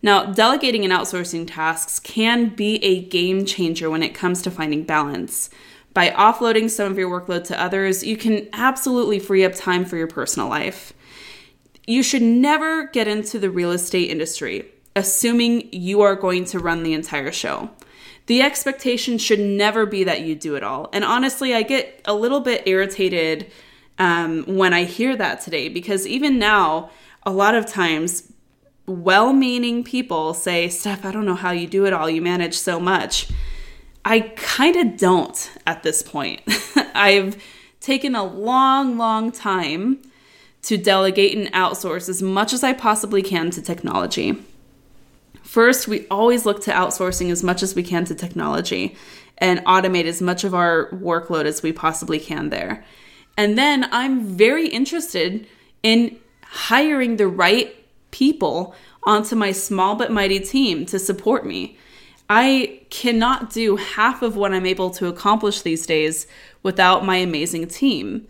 Now, 0.02 0.26
delegating 0.26 0.84
and 0.86 0.94
outsourcing 0.94 1.48
tasks 1.48 2.00
can 2.00 2.50
be 2.50 2.84
a 2.84 3.04
game 3.04 3.46
changer 3.46 3.90
when 3.90 4.04
it 4.04 4.14
comes 4.14 4.42
to 4.44 4.52
finding 4.52 4.84
balance. 4.84 5.50
By 5.94 6.12
offloading 6.12 6.70
some 6.70 6.92
of 6.92 6.98
your 6.98 7.10
workload 7.10 7.46
to 7.46 7.62
others, 7.62 8.04
you 8.04 8.16
can 8.16 8.48
absolutely 8.54 9.20
free 9.20 9.44
up 9.44 9.56
time 9.56 9.84
for 9.84 9.98
your 9.98 10.08
personal 10.08 10.48
life. 10.48 10.94
You 11.86 12.04
should 12.04 12.22
never 12.22 12.88
get 12.88 13.08
into 13.08 13.40
the 13.40 13.50
real 13.50 13.72
estate 13.72 14.10
industry 14.10 14.72
assuming 14.96 15.70
you 15.72 16.02
are 16.02 16.16
going 16.16 16.46
to 16.46 16.60
run 16.60 16.84
the 16.84 16.94
entire 16.94 17.32
show. 17.32 17.70
The 18.26 18.42
expectation 18.42 19.18
should 19.18 19.40
never 19.40 19.86
be 19.86 20.04
that 20.04 20.22
you 20.22 20.36
do 20.36 20.56
it 20.56 20.64
all. 20.64 20.90
And 20.94 21.04
honestly, 21.04 21.56
I 21.56 21.64
get 21.64 22.02
a 22.06 22.14
little 22.14 22.42
bit 22.42 22.68
irritated 22.68 23.52
um, 23.98 24.44
when 24.44 24.74
I 24.74 24.84
hear 24.84 25.16
that 25.16 25.42
today 25.42 25.70
because 25.70 26.06
even 26.06 26.38
now, 26.38 26.92
a 27.24 27.32
lot 27.32 27.56
of 27.56 27.66
times 27.66 28.32
well 28.90 29.34
meaning 29.34 29.84
people 29.84 30.34
say, 30.34 30.68
Steph, 30.70 31.06
I 31.06 31.12
don't 31.12 31.26
know 31.26 31.36
how 31.36 31.52
you 31.52 31.68
do 31.68 31.86
it 31.86 31.94
all. 31.94 32.10
You 32.10 32.22
manage 32.22 32.58
so 32.58 32.80
much. 32.80 33.30
I 34.04 34.22
kind 34.36 34.76
of 34.76 34.98
don't 34.98 35.52
at 35.68 35.84
this 35.84 36.02
point. 36.02 36.42
I've 36.96 37.42
taken 37.80 38.16
a 38.16 38.24
long, 38.24 38.98
long 38.98 39.32
time 39.32 40.02
to 40.64 40.78
delegate 40.78 41.38
and 41.38 41.52
outsource 41.54 42.10
as 42.10 42.22
much 42.22 42.54
as 42.54 42.64
I 42.64 42.74
possibly 42.74 43.22
can 43.22 43.50
to 43.52 43.62
technology. 43.62 44.38
First, 45.44 45.88
we 45.88 46.06
always 46.08 46.46
look 46.46 46.62
to 46.64 46.72
outsourcing 46.72 47.32
as 47.32 47.44
much 47.44 47.64
as 47.64 47.76
we 47.76 47.84
can 47.84 48.06
to 48.06 48.16
technology 48.16 48.96
and 49.38 49.60
automate 49.66 50.06
as 50.06 50.22
much 50.22 50.44
of 50.44 50.54
our 50.54 50.90
workload 50.92 51.46
as 51.46 51.64
we 51.64 51.72
possibly 51.72 52.20
can 52.20 52.50
there. 52.50 52.84
And 53.38 53.58
then 53.58 53.88
I'm 53.92 54.22
very 54.26 54.68
interested 54.68 55.48
in 55.82 56.18
hiring 56.44 57.16
the 57.16 57.28
right 57.28 57.74
people 58.12 58.76
onto 59.04 59.36
my 59.36 59.52
small 59.52 59.96
but 59.96 60.12
mighty 60.12 60.40
team 60.40 60.86
to 60.88 61.00
support 61.00 61.46
me. 61.46 61.78
I 62.30 62.82
cannot 62.90 63.52
do 63.52 63.76
half 63.76 64.22
of 64.22 64.36
what 64.36 64.54
I'm 64.54 64.66
able 64.66 64.92
to 64.92 65.08
accomplish 65.08 65.62
these 65.62 65.86
days 65.86 66.28
without 66.62 67.06
my 67.06 67.18
amazing 67.18 67.68
team. 67.68 68.28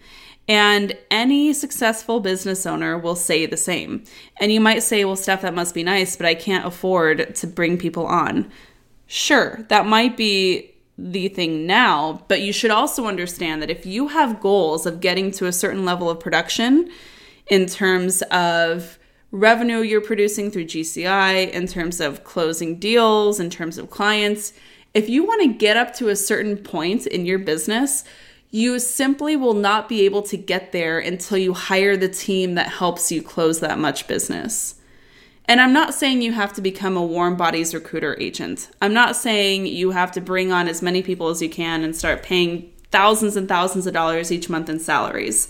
And 0.47 0.97
any 1.11 1.53
successful 1.53 2.19
business 2.21 2.65
owner 2.65 2.97
will 2.97 3.15
say 3.15 3.45
the 3.45 3.57
same. 3.57 4.03
And 4.39 4.51
you 4.51 4.59
might 4.59 4.83
say, 4.83 5.05
well, 5.05 5.15
Steph, 5.15 5.41
that 5.41 5.53
must 5.53 5.75
be 5.75 5.83
nice, 5.83 6.15
but 6.15 6.25
I 6.25 6.33
can't 6.33 6.65
afford 6.65 7.35
to 7.35 7.47
bring 7.47 7.77
people 7.77 8.05
on. 8.07 8.49
Sure, 9.05 9.65
that 9.69 9.85
might 9.85 10.17
be 10.17 10.73
the 10.97 11.29
thing 11.29 11.65
now, 11.65 12.25
but 12.27 12.41
you 12.41 12.51
should 12.51 12.71
also 12.71 13.05
understand 13.05 13.61
that 13.61 13.69
if 13.69 13.85
you 13.85 14.09
have 14.09 14.41
goals 14.41 14.85
of 14.85 14.99
getting 14.99 15.31
to 15.31 15.45
a 15.45 15.53
certain 15.53 15.85
level 15.85 16.09
of 16.09 16.19
production 16.19 16.89
in 17.47 17.65
terms 17.65 18.21
of 18.23 18.98
revenue 19.31 19.79
you're 19.79 20.01
producing 20.01 20.49
through 20.49 20.65
GCI, 20.65 21.51
in 21.51 21.67
terms 21.67 21.99
of 21.99 22.23
closing 22.23 22.79
deals, 22.79 23.39
in 23.39 23.49
terms 23.49 23.77
of 23.77 23.89
clients, 23.89 24.53
if 24.93 25.07
you 25.07 25.23
want 25.25 25.41
to 25.43 25.53
get 25.53 25.77
up 25.77 25.93
to 25.95 26.09
a 26.09 26.15
certain 26.15 26.57
point 26.57 27.05
in 27.05 27.25
your 27.25 27.39
business, 27.39 28.03
you 28.51 28.79
simply 28.79 29.35
will 29.35 29.53
not 29.53 29.87
be 29.87 30.05
able 30.05 30.23
to 30.23 30.37
get 30.37 30.71
there 30.71 30.97
until 30.97 31.37
you 31.37 31.53
hire 31.53 31.95
the 31.95 32.09
team 32.09 32.55
that 32.55 32.67
helps 32.67 33.11
you 33.11 33.21
close 33.21 33.59
that 33.59 33.77
much 33.77 34.07
business. 34.07 34.75
And 35.45 35.61
I'm 35.61 35.73
not 35.73 35.93
saying 35.93 36.21
you 36.21 36.33
have 36.33 36.53
to 36.53 36.61
become 36.61 36.97
a 36.97 37.05
warm 37.05 37.35
bodies 37.35 37.73
recruiter 37.73 38.19
agent. 38.19 38.69
I'm 38.81 38.93
not 38.93 39.15
saying 39.15 39.67
you 39.67 39.91
have 39.91 40.11
to 40.13 40.21
bring 40.21 40.51
on 40.51 40.67
as 40.67 40.81
many 40.81 41.03
people 41.03 41.29
as 41.29 41.41
you 41.41 41.49
can 41.49 41.83
and 41.83 41.95
start 41.95 42.23
paying 42.23 42.71
thousands 42.91 43.35
and 43.35 43.47
thousands 43.47 43.85
of 43.85 43.93
dollars 43.93 44.31
each 44.31 44.49
month 44.49 44.69
in 44.69 44.79
salaries. 44.79 45.47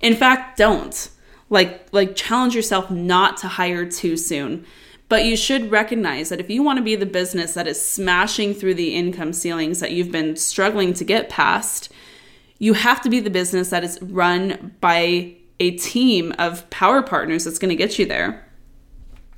In 0.00 0.16
fact, 0.16 0.56
don't. 0.56 1.08
Like 1.50 1.88
like 1.92 2.16
challenge 2.16 2.54
yourself 2.54 2.90
not 2.90 3.36
to 3.38 3.48
hire 3.48 3.84
too 3.84 4.16
soon. 4.16 4.64
But 5.10 5.24
you 5.24 5.36
should 5.36 5.72
recognize 5.72 6.28
that 6.28 6.38
if 6.38 6.48
you 6.48 6.62
want 6.62 6.78
to 6.78 6.84
be 6.84 6.94
the 6.94 7.04
business 7.04 7.54
that 7.54 7.66
is 7.66 7.84
smashing 7.84 8.54
through 8.54 8.74
the 8.74 8.94
income 8.94 9.32
ceilings 9.32 9.80
that 9.80 9.90
you've 9.90 10.12
been 10.12 10.36
struggling 10.36 10.94
to 10.94 11.04
get 11.04 11.28
past, 11.28 11.92
you 12.60 12.74
have 12.74 13.00
to 13.02 13.10
be 13.10 13.18
the 13.18 13.28
business 13.28 13.70
that 13.70 13.82
is 13.82 14.00
run 14.00 14.76
by 14.80 15.34
a 15.58 15.72
team 15.72 16.32
of 16.38 16.70
power 16.70 17.02
partners 17.02 17.44
that's 17.44 17.58
going 17.58 17.70
to 17.70 17.76
get 17.76 17.98
you 17.98 18.06
there. 18.06 18.46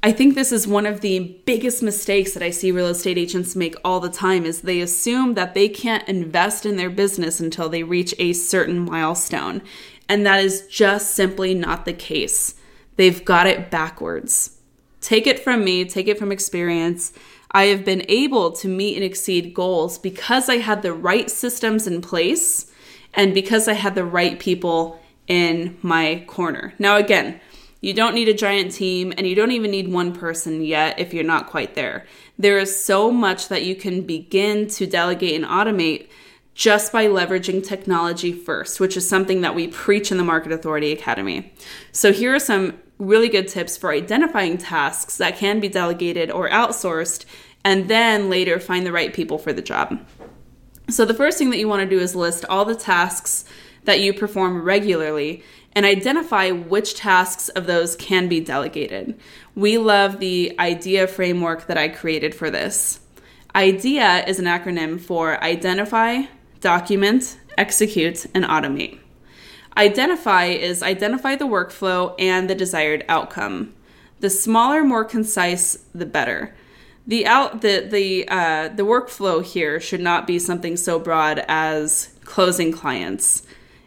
I 0.05 0.11
think 0.11 0.35
this 0.35 0.51
is 0.51 0.67
one 0.67 0.85
of 0.85 1.01
the 1.01 1.41
biggest 1.47 1.81
mistakes 1.81 2.35
that 2.35 2.43
I 2.43 2.51
see 2.51 2.73
real 2.73 2.89
estate 2.89 3.17
agents 3.17 3.55
make 3.55 3.77
all 3.85 4.01
the 4.01 4.11
time 4.11 4.45
is 4.45 4.61
they 4.61 4.81
assume 4.81 5.35
that 5.35 5.55
they 5.55 5.69
can't 5.69 6.07
invest 6.09 6.67
in 6.67 6.77
their 6.77 6.91
business 6.91 7.39
until 7.39 7.69
they 7.69 7.85
reach 7.85 8.13
a 8.19 8.33
certain 8.33 8.81
milestone. 8.81 9.63
And 10.09 10.27
that 10.27 10.41
is 10.41 10.67
just 10.67 11.15
simply 11.15 11.55
not 11.55 11.85
the 11.85 11.93
case. 11.93 12.55
They've 12.97 13.25
got 13.25 13.47
it 13.47 13.71
backwards. 13.71 14.59
Take 15.01 15.27
it 15.27 15.41
from 15.41 15.65
me, 15.65 15.85
take 15.85 16.09
it 16.09 16.19
from 16.19 16.31
experience. 16.31 17.13
I 17.51 17.65
have 17.65 17.85
been 17.85 18.05
able 18.09 18.53
to 18.53 18.69
meet 18.69 18.97
and 18.97 19.05
exceed 19.05 19.55
goals 19.55 19.99
because 19.99 20.49
I 20.49 20.59
had 20.59 20.83
the 20.83 20.93
right 20.93 21.31
systems 21.31 21.87
in 21.87 22.01
place 22.01 22.71
and 23.15 23.35
because 23.35 23.69
I 23.69 23.75
had 23.75 23.95
the 23.95 24.05
right 24.05 24.39
people 24.39 25.01
in 25.27 25.77
my 25.83 26.25
corner. 26.27 26.75
Now, 26.79 26.97
again, 26.97 27.41
you 27.81 27.93
don't 27.93 28.15
need 28.15 28.29
a 28.29 28.35
giant 28.35 28.73
team 28.73 29.13
and 29.17 29.27
you 29.27 29.35
don't 29.35 29.51
even 29.51 29.71
need 29.71 29.89
one 29.89 30.15
person 30.15 30.63
yet 30.63 30.99
if 30.99 31.13
you're 31.13 31.25
not 31.25 31.49
quite 31.49 31.75
there. 31.75 32.07
There 32.39 32.59
is 32.59 32.83
so 32.83 33.11
much 33.11 33.49
that 33.49 33.65
you 33.65 33.75
can 33.75 34.03
begin 34.03 34.69
to 34.69 34.87
delegate 34.87 35.35
and 35.35 35.45
automate 35.45 36.09
just 36.55 36.93
by 36.93 37.07
leveraging 37.07 37.65
technology 37.65 38.33
first, 38.33 38.79
which 38.79 38.97
is 38.97 39.09
something 39.09 39.41
that 39.41 39.55
we 39.55 39.69
preach 39.69 40.11
in 40.11 40.19
the 40.19 40.25
Market 40.25 40.53
Authority 40.53 40.93
Academy. 40.93 41.53
So, 41.93 42.13
here 42.13 42.35
are 42.35 42.41
some 42.41 42.79
really 42.99 43.29
good 43.29 43.49
tips 43.49 43.77
for 43.77 43.91
identifying 43.91 44.59
tasks 44.59 45.17
that 45.17 45.37
can 45.37 45.61
be 45.61 45.69
delegated 45.69 46.31
or 46.31 46.49
outsourced, 46.49 47.25
and 47.65 47.89
then 47.89 48.29
later 48.29 48.61
find 48.61 48.87
the 48.87 48.93
right 48.93 49.15
people 49.15 49.39
for 49.39 49.53
the 49.53 49.63
job. 49.63 49.99
So, 50.89 51.05
the 51.05 51.15
first 51.15 51.39
thing 51.39 51.51
that 51.51 51.59
you 51.59 51.69
want 51.69 51.89
to 51.89 51.97
do 51.97 52.03
is 52.03 52.15
list 52.15 52.45
all 52.47 52.65
the 52.65 52.75
tasks 52.75 53.45
that 53.85 54.01
you 54.01 54.13
perform 54.13 54.63
regularly 54.63 55.43
and 55.75 55.87
identify 55.87 56.51
which 56.51 56.95
tasks 56.95 57.49
of 57.51 57.67
those 57.67 57.97
can 57.97 58.29
be 58.29 58.41
delegated. 58.41 59.19
We 59.55 59.79
love 59.79 60.19
the 60.19 60.55
IDEA 60.59 61.07
framework 61.07 61.67
that 61.67 61.79
I 61.79 61.89
created 61.89 62.35
for 62.35 62.51
this. 62.51 63.01
IDEA 63.55 64.25
is 64.27 64.39
an 64.39 64.45
acronym 64.45 65.01
for 65.01 65.43
Identify, 65.43 66.23
Document, 66.63 67.39
Execute, 67.59 68.25
and 68.35 68.45
Automate. 68.45 68.99
Identify 69.77 70.47
is 70.47 70.83
identify 70.83 71.37
the 71.37 71.47
workflow 71.47 72.15
and 72.19 72.49
the 72.49 72.55
desired 72.55 73.05
outcome. 73.09 73.75
The 74.21 74.31
smaller, 74.31 74.83
more 74.85 75.05
concise, 75.05 75.79
the 75.95 76.07
better. 76.07 76.55
The 77.07 77.27
out 77.27 77.61
the 77.63 77.87
the 77.91 78.29
uh, 78.29 78.69
the 78.69 78.85
workflow 78.85 79.45
here 79.45 79.81
should 79.81 80.01
not 80.01 80.27
be 80.27 80.39
something 80.39 80.77
so 80.77 80.99
broad 80.99 81.45
as 81.49 82.15
closing 82.25 82.73
clients. 82.73 83.43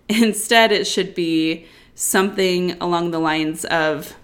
Instead, 0.09 0.71
it 0.71 0.85
should 0.85 1.15
be 1.15 1.65
something 1.95 2.71
along 2.81 3.11
the 3.11 3.19
lines 3.19 3.63
of 3.65 4.15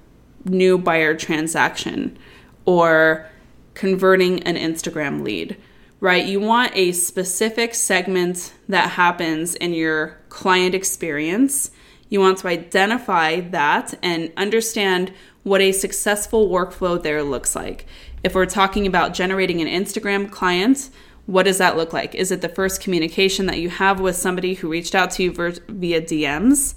new 0.44 0.78
buyer 0.78 1.16
transaction 1.16 2.18
or 2.66 3.30
converting 3.74 4.44
an 4.44 4.56
Instagram 4.56 5.24
lead, 5.24 5.56
right? 6.02 6.26
You 6.26 6.42
want 6.42 6.76
a 6.76 6.92
specific 6.92 7.74
segment 7.74 8.54
that 8.68 8.92
happens 8.92 9.56
in 9.56 9.74
your 9.74 10.18
client 10.28 10.76
experience. 10.76 11.72
You 12.10 12.20
want 12.20 12.40
to 12.40 12.50
identify 12.50 13.40
that 13.40 13.94
and 14.04 14.34
understand 14.36 15.14
what 15.44 15.62
a 15.62 15.72
successful 15.72 16.50
workflow 16.50 17.02
there 17.02 17.24
looks 17.24 17.56
like. 17.56 17.86
If 18.24 18.36
we're 18.36 18.46
talking 18.46 18.86
about 18.86 19.14
generating 19.14 19.62
an 19.62 19.68
Instagram 19.68 20.30
client, 20.30 20.90
what 21.28 21.44
does 21.44 21.60
that 21.60 21.78
look 21.78 21.94
like? 21.94 22.14
Is 22.16 22.32
it 22.32 22.42
the 22.42 22.50
first 22.50 22.82
communication 22.82 23.46
that 23.46 23.60
you 23.60 23.70
have 23.70 24.00
with 24.02 24.16
somebody 24.18 24.56
who 24.56 24.70
reached 24.70 24.94
out 24.94 25.12
to 25.12 25.24
you 25.24 25.32
via 25.32 26.02
DMs? 26.02 26.76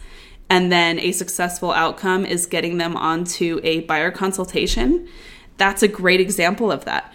and 0.51 0.71
then 0.71 0.99
a 1.01 1.13
successful 1.13 1.73
outcome 1.73 2.27
is 2.27 2.47
getting 2.47 2.79
them 2.79 2.97
onto 2.97 3.61
a 3.63 3.81
buyer 3.81 4.11
consultation, 4.11 5.09
that's 5.57 5.83
a 5.83 5.89
great 5.89 6.21
example 6.21 6.71
of 6.71 6.85
that. 6.85 7.13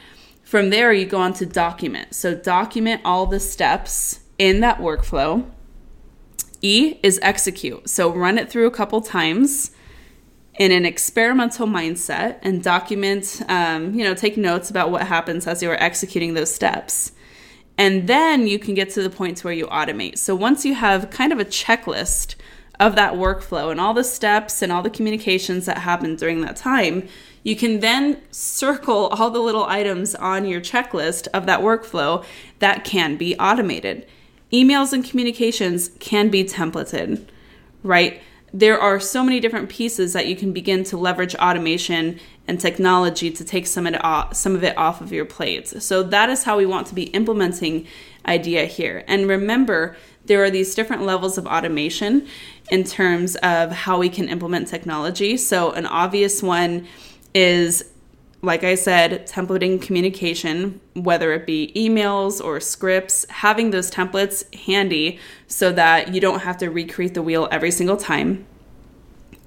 From 0.50 0.72
there, 0.72 0.92
you 0.92 1.06
go 1.06 1.20
on 1.20 1.34
to 1.34 1.46
document. 1.46 2.16
So, 2.16 2.34
document 2.34 3.02
all 3.06 3.28
the 3.28 3.40
steps 3.40 4.22
in 4.40 4.62
that 4.62 4.80
workflow. 4.80 5.48
E 6.64 6.98
is 7.04 7.20
execute. 7.22 7.88
So, 7.88 8.12
run 8.12 8.40
it 8.40 8.50
through 8.50 8.66
a 8.66 8.72
couple 8.72 9.00
times 9.02 9.70
in 10.58 10.72
an 10.72 10.88
experimental 10.88 11.68
mindset 11.68 12.40
and 12.42 12.64
document, 12.64 13.44
um, 13.48 13.94
you 13.94 14.04
know, 14.04 14.16
take 14.16 14.38
notes 14.38 14.72
about 14.72 14.90
what 14.90 15.06
happens 15.06 15.46
as 15.46 15.62
you 15.62 15.70
are 15.70 15.76
executing 15.80 16.34
those 16.34 16.52
steps. 16.52 17.12
And 17.78 18.08
then 18.08 18.48
you 18.48 18.58
can 18.58 18.74
get 18.74 18.90
to 18.94 19.04
the 19.04 19.10
points 19.12 19.44
where 19.44 19.54
you 19.54 19.68
automate. 19.68 20.18
So, 20.18 20.34
once 20.36 20.66
you 20.66 20.74
have 20.74 21.12
kind 21.12 21.32
of 21.32 21.38
a 21.38 21.46
checklist 21.46 22.34
of 22.80 22.96
that 22.96 23.14
workflow 23.14 23.70
and 23.70 23.80
all 23.80 23.94
the 23.94 24.04
steps 24.04 24.64
and 24.64 24.72
all 24.72 24.82
the 24.82 24.90
communications 24.90 25.68
that 25.68 25.78
happened 25.78 26.18
during 26.18 26.42
that 26.42 26.56
time, 26.56 27.08
you 27.44 27.56
can 27.56 27.80
then 27.80 28.22
circle 28.32 29.08
all 29.08 29.30
the 29.30 29.40
little 29.40 29.66
items 29.66 30.16
on 30.16 30.46
your 30.46 30.62
checklist 30.62 31.28
of 31.34 31.46
that 31.46 31.62
workflow 31.62 32.24
that 32.60 32.84
can 32.84 33.16
be 33.16 33.36
automated. 33.38 34.06
Emails 34.52 34.94
and 34.94 35.06
communications 35.06 35.92
can 36.00 36.30
be 36.30 36.44
templated, 36.44 37.26
right? 37.84 38.22
There 38.52 38.80
are 38.80 39.00
so 39.00 39.24
many 39.24 39.40
different 39.40 39.70
pieces 39.70 40.14
that 40.14 40.28
you 40.28 40.36
can 40.36 40.52
begin 40.54 40.84
to 40.86 40.98
leverage 40.98 41.36
automation 41.36 42.20
and 42.48 42.60
technology 42.60 43.30
to 43.30 43.46
take 43.46 43.68
some 43.68 43.86
of 43.86 43.94
it 43.94 44.04
off, 44.04 44.36
some 44.36 44.56
of 44.56 44.64
it 44.64 44.76
off 44.76 45.02
of 45.02 45.12
your 45.12 45.26
plate. 45.26 45.68
So 45.68 46.02
that 46.02 46.30
is 46.30 46.44
how 46.44 46.58
we 46.58 46.66
want 46.66 46.88
to 46.88 46.96
be 46.96 47.04
implementing 47.04 47.86
idea 48.26 48.66
here. 48.66 49.04
And 49.08 49.28
remember, 49.28 49.96
there 50.26 50.44
are 50.44 50.50
these 50.50 50.74
different 50.74 51.04
levels 51.04 51.38
of 51.38 51.46
automation 51.46 52.28
in 52.72 52.84
terms 52.84 53.36
of 53.38 53.72
how 53.72 54.00
we 54.00 54.10
can 54.10 54.30
implement 54.30 54.68
technology. 54.68 55.38
So, 55.38 55.72
an 55.72 55.86
obvious 55.86 56.44
one 56.44 56.88
is, 57.34 57.84
like 58.42 58.64
I 58.64 58.76
said, 58.76 59.28
templating 59.28 59.82
communication, 59.82 60.80
whether 60.94 61.34
it 61.34 61.46
be 61.46 61.72
emails 61.76 62.44
or 62.44 62.60
scripts, 62.60 63.26
having 63.30 63.72
those 63.72 63.92
templates 63.92 64.54
handy 64.66 65.20
so 65.48 65.72
that 65.72 66.14
you 66.14 66.22
don't 66.22 66.42
have 66.42 66.58
to 66.58 66.70
recreate 66.70 67.14
the 67.14 67.22
wheel 67.22 67.48
every 67.52 67.72
single 67.72 67.98
time. 67.98 68.46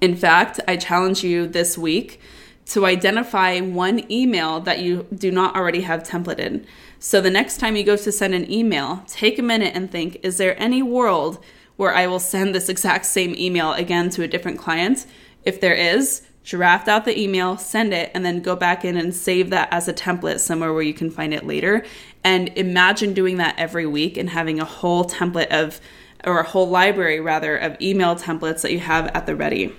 In 0.01 0.17
fact, 0.17 0.61
I 0.67 0.77
challenge 0.77 1.23
you 1.23 1.47
this 1.47 1.79
week 1.79 2.21
to 2.67 2.87
identify 2.87 3.61
one 3.61 4.11
email 4.11 4.61
that 4.61 4.81
you 4.81 5.07
do 5.15 5.31
not 5.31 5.55
already 5.57 5.83
have 5.83 6.03
templated. 6.03 6.65
So 6.99 7.21
the 7.21 7.31
next 7.31 7.59
time 7.59 7.77
you 7.77 7.85
go 7.85 7.97
to 7.97 8.13
send 8.13 8.35
an 8.35 8.51
email, 8.51 9.05
take 9.07 9.39
a 9.39 9.43
minute 9.43 9.75
and 9.75 9.91
think 9.91 10.19
is 10.23 10.39
there 10.39 10.61
any 10.61 10.83
world 10.83 11.43
where 11.77 11.95
I 11.95 12.07
will 12.07 12.21
send 12.21 12.55
this 12.55 12.69
exact 12.69 13.07
same 13.07 13.35
email 13.35 13.73
again 13.73 14.11
to 14.11 14.23
a 14.23 14.29
different 14.29 14.59
client? 14.59 15.07
If 15.45 15.61
there 15.61 15.75
is, 15.75 16.23
draft 16.45 16.89
out 16.89 17.05
the 17.05 17.19
email, 17.19 17.57
send 17.57 17.93
it, 17.95 18.11
and 18.15 18.25
then 18.25 18.41
go 18.41 18.57
back 18.57 18.85
in 18.85 18.97
and 18.97 19.15
save 19.15 19.51
that 19.51 19.69
as 19.73 19.89
a 19.89 19.93
template 19.93 20.41
somewhere 20.41 20.73
where 20.73 20.83
you 20.83 20.95
can 20.95 21.11
find 21.11 21.33
it 21.33 21.47
later. 21.47 21.85
And 22.25 22.49
imagine 22.57 23.15
doing 23.15 23.37
that 23.39 23.55
every 23.59 23.87
week 23.87 24.17
and 24.17 24.31
having 24.31 24.61
a 24.61 24.65
whole 24.65 25.05
template 25.05 25.49
of, 25.49 25.81
or 26.25 26.41
a 26.41 26.45
whole 26.45 26.69
library 26.69 27.21
rather, 27.21 27.57
of 27.57 27.77
email 27.81 28.17
templates 28.17 28.63
that 28.63 28.73
you 28.73 28.81
have 28.81 29.07
at 29.09 29.27
the 29.27 29.37
ready. 29.37 29.75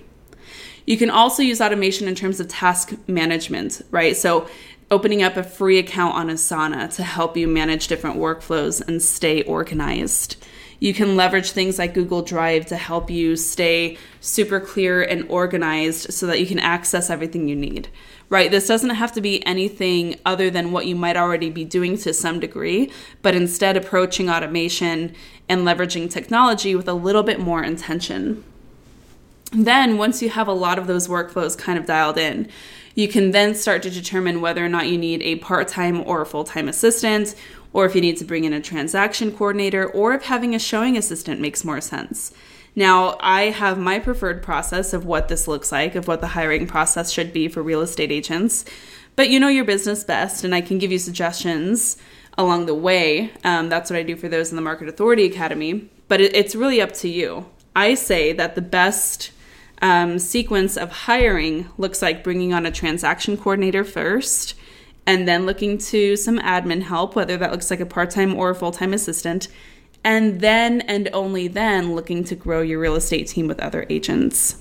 You 0.86 0.97
can 0.97 1.10
also 1.10 1.43
use 1.43 1.62
automation 1.62 2.08
in 2.08 2.15
terms 2.15 2.39
of 2.39 2.47
task 2.47 2.93
management, 3.08 3.82
right? 3.91 4.15
So 4.17 4.47
opening 4.91 5.23
up 5.23 5.38
a 5.38 5.43
free 5.43 5.80
account 5.80 6.15
on 6.15 6.28
Asana 6.28 6.93
to 6.95 7.04
help 7.04 7.38
you 7.38 7.47
manage 7.47 7.88
different 7.88 8.17
workflows 8.17 8.86
and 8.86 9.02
stay 9.02 9.41
organized. 9.43 10.43
You 10.84 10.93
can 10.93 11.15
leverage 11.15 11.52
things 11.52 11.80
like 11.80 11.93
Google 11.93 12.24
Drive 12.24 12.65
to 12.65 12.76
help 12.76 13.10
you 13.10 13.38
stay 13.38 13.98
super 14.19 14.60
clear 14.60 15.02
and 15.02 15.26
organized 15.30 16.13
so 16.13 16.28
that 16.28 16.41
you 16.41 16.46
can 16.46 16.60
access 16.60 17.10
everything 17.10 17.48
you 17.48 17.56
need. 17.56 17.88
Right? 18.28 18.52
This 18.52 18.67
doesn't 18.67 18.89
have 18.89 19.13
to 19.13 19.22
be 19.22 19.46
anything 19.46 20.19
other 20.26 20.50
than 20.50 20.74
what 20.74 20.86
you 20.86 20.98
might 20.98 21.15
already 21.15 21.50
be 21.50 21.63
doing 21.63 21.98
to 22.00 22.13
some 22.13 22.41
degree, 22.41 22.91
but 23.22 23.34
instead 23.34 23.78
approaching 23.78 24.30
automation 24.30 25.15
and 25.48 25.62
leveraging 25.62 26.12
technology 26.12 26.76
with 26.76 26.89
a 26.89 26.93
little 26.93 27.24
bit 27.24 27.39
more 27.39 27.63
intention. 27.63 28.43
Then, 29.54 29.98
once 29.98 30.22
you 30.22 30.32
have 30.32 30.50
a 30.50 30.52
lot 30.52 30.78
of 30.78 30.88
those 30.88 31.08
workflows 31.08 31.58
kind 31.58 31.80
of 31.80 31.86
dialed 31.86 32.17
in, 32.17 32.50
you 32.93 33.08
can 33.08 33.32
then 33.32 33.56
start 33.56 33.84
to 33.84 33.89
determine 33.89 34.41
whether 34.41 34.65
or 34.65 34.69
not 34.69 34.89
you 34.89 34.98
need 34.98 35.22
a 35.22 35.38
part 35.38 35.69
time 35.69 36.04
or 36.06 36.22
a 36.22 36.26
full 36.26 36.43
time 36.43 36.67
assistant, 36.67 37.36
or 37.74 37.86
if 37.86 37.96
you 37.96 38.02
need 38.02 38.18
to 38.18 38.26
bring 38.26 38.46
in 38.46 38.54
a 38.54 38.62
transaction 38.62 39.32
coordinator, 39.32 39.86
or 39.86 40.14
if 40.14 40.24
having 40.24 40.56
a 40.56 40.60
showing 40.60 40.96
assistant 40.96 41.42
makes 41.42 41.66
more 41.66 41.82
sense. 41.82 42.32
Now, 42.76 43.18
I 43.20 43.44
have 43.44 43.78
my 43.78 44.00
preferred 44.00 44.42
process 44.42 44.94
of 44.94 45.06
what 45.06 45.28
this 45.28 45.48
looks 45.48 45.72
like, 45.72 45.96
of 45.96 46.08
what 46.08 46.22
the 46.22 46.28
hiring 46.28 46.66
process 46.68 47.12
should 47.12 47.34
be 47.34 47.48
for 47.48 47.62
real 47.62 47.82
estate 47.82 48.12
agents, 48.12 48.66
but 49.16 49.30
you 49.30 49.40
know 49.40 49.48
your 49.48 49.66
business 49.66 50.04
best, 50.04 50.44
and 50.44 50.56
I 50.56 50.62
can 50.62 50.80
give 50.80 50.92
you 50.92 50.98
suggestions 50.98 51.98
along 52.36 52.66
the 52.66 52.74
way. 52.74 53.32
Um, 53.44 53.70
that's 53.70 53.92
what 53.92 53.98
I 53.98 54.04
do 54.04 54.16
for 54.16 54.28
those 54.28 54.50
in 54.50 54.56
the 54.56 54.62
Market 54.62 54.88
Authority 54.88 55.26
Academy, 55.26 55.90
but 56.08 56.20
it, 56.20 56.36
it's 56.36 56.56
really 56.56 56.82
up 56.82 56.94
to 56.94 57.10
you. 57.10 57.46
I 57.76 57.94
say 57.94 58.34
that 58.34 58.56
the 58.56 58.62
best 58.62 59.32
um, 59.82 60.18
sequence 60.18 60.78
of 60.78 60.92
hiring 60.92 61.70
looks 61.78 62.02
like 62.02 62.24
bringing 62.24 62.54
on 62.54 62.66
a 62.66 62.72
transaction 62.72 63.38
coordinator 63.38 63.84
first 63.84 64.56
and 65.06 65.28
then 65.28 65.46
looking 65.46 65.78
to 65.78 66.16
some 66.16 66.39
admin 66.39 66.84
help, 66.84 67.16
whether 67.16 67.38
that 67.38 67.52
looks 67.52 67.70
like 67.70 67.80
a 67.80 67.86
part 67.86 68.10
time 68.10 68.36
or 68.36 68.52
a 68.52 68.56
full 68.56 68.72
time 68.72 68.94
assistant, 68.94 69.48
and 70.04 70.42
then 70.42 70.82
and 70.82 71.10
only 71.13 71.48
then 71.48 71.96
looking 71.96 72.24
to 72.26 72.36
grow 72.36 72.62
your 72.62 72.80
real 72.80 72.96
estate 72.96 73.28
team 73.28 73.48
with 73.48 73.60
other 73.60 73.86
agents. 73.89 74.58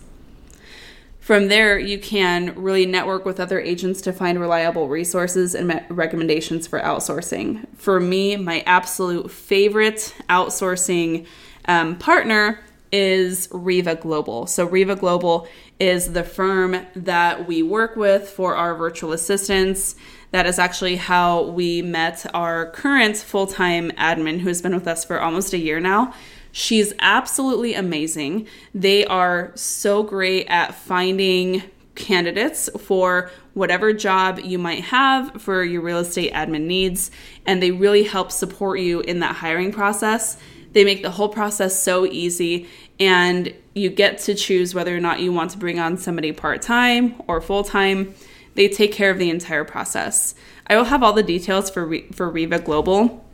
From 1.23 1.47
there, 1.47 1.79
you 1.79 2.01
can 2.01 2.53
really 2.57 2.85
network 2.85 3.25
with 3.25 3.39
other 3.39 3.61
agents 3.61 4.01
to 4.03 4.13
find 4.13 4.41
reliable 4.41 4.89
resources 4.89 5.55
and 5.55 5.85
recommendations 5.89 6.67
for 6.67 6.81
outsourcing. 6.81 7.65
For 7.77 8.01
me, 8.01 8.37
my 8.37 8.65
absolute 8.67 9.31
favorite 9.31 10.17
outsourcing 10.29 11.27
um, 11.67 11.97
partner 11.97 12.59
is 12.91 13.49
REVA 13.53 14.01
Global. 14.01 14.49
So, 14.49 14.67
REVA 14.67 14.97
Global 14.97 15.47
is 15.79 16.13
the 16.13 16.25
firm 16.25 16.85
that 16.97 17.47
we 17.47 17.63
work 17.63 17.95
with 17.95 18.29
for 18.29 18.57
our 18.57 18.75
virtual 18.75 19.13
assistants. 19.13 19.95
That 20.33 20.47
is 20.47 20.59
actually 20.59 20.97
how 20.97 21.43
we 21.43 21.83
met 21.83 22.27
our 22.35 22.71
current 22.71 23.17
full 23.17 23.47
time 23.47 23.91
admin 23.93 24.41
who 24.41 24.49
has 24.49 24.61
been 24.61 24.75
with 24.75 24.89
us 24.89 25.05
for 25.05 25.21
almost 25.21 25.53
a 25.53 25.59
year 25.59 25.79
now. 25.79 26.15
She's 26.51 26.93
absolutely 26.99 27.75
amazing. 27.75 28.47
They 28.75 29.05
are 29.07 29.53
so 29.55 30.03
great 30.03 30.47
at 30.49 30.75
finding 30.75 31.63
candidates 31.95 32.71
for 32.79 33.31
whatever 33.55 33.93
job 33.93 34.39
you 34.39 34.59
might 34.59 34.85
have 34.85 35.41
for 35.41 35.63
your 35.63 35.83
real 35.83 35.99
estate 35.99 36.33
admin 36.33 36.63
needs, 36.63 37.11
and 37.47 37.63
they 37.63 37.71
really 37.71 38.05
help 38.05 38.33
support 38.33 38.81
you 38.81 39.01
in 39.01 39.21
that 39.21 39.37
hiring 39.37 39.73
process. 39.73 40.39
They 40.73 40.85
make 40.85 41.03
the 41.03 41.11
whole 41.11 41.29
process 41.29 41.83
so 41.83 42.07
easy, 42.07 42.67
and 42.99 43.55
you 43.75 43.91
get 43.91 44.19
to 44.21 44.35
choose 44.35 44.75
whether 44.75 44.97
or 44.97 45.01
not 45.01 45.21
you 45.21 45.33
want 45.33 45.51
to 45.51 45.59
bring 45.59 45.79
on 45.79 45.99
somebody 45.99 46.33
part 46.33 46.63
time 46.63 47.15
or 47.27 47.43
full 47.43 47.65
time. 47.65 48.15
They 48.55 48.69
take 48.69 48.93
care 48.93 49.11
of 49.11 49.19
the 49.19 49.31
entire 49.31 49.65
process. 49.65 50.35
I 50.67 50.77
will 50.77 50.85
have 50.85 51.03
all 51.03 51.13
the 51.13 51.23
details 51.23 51.71
for 51.71 51.99
for 52.13 52.31
REVA 52.31 52.61
Global 52.61 53.25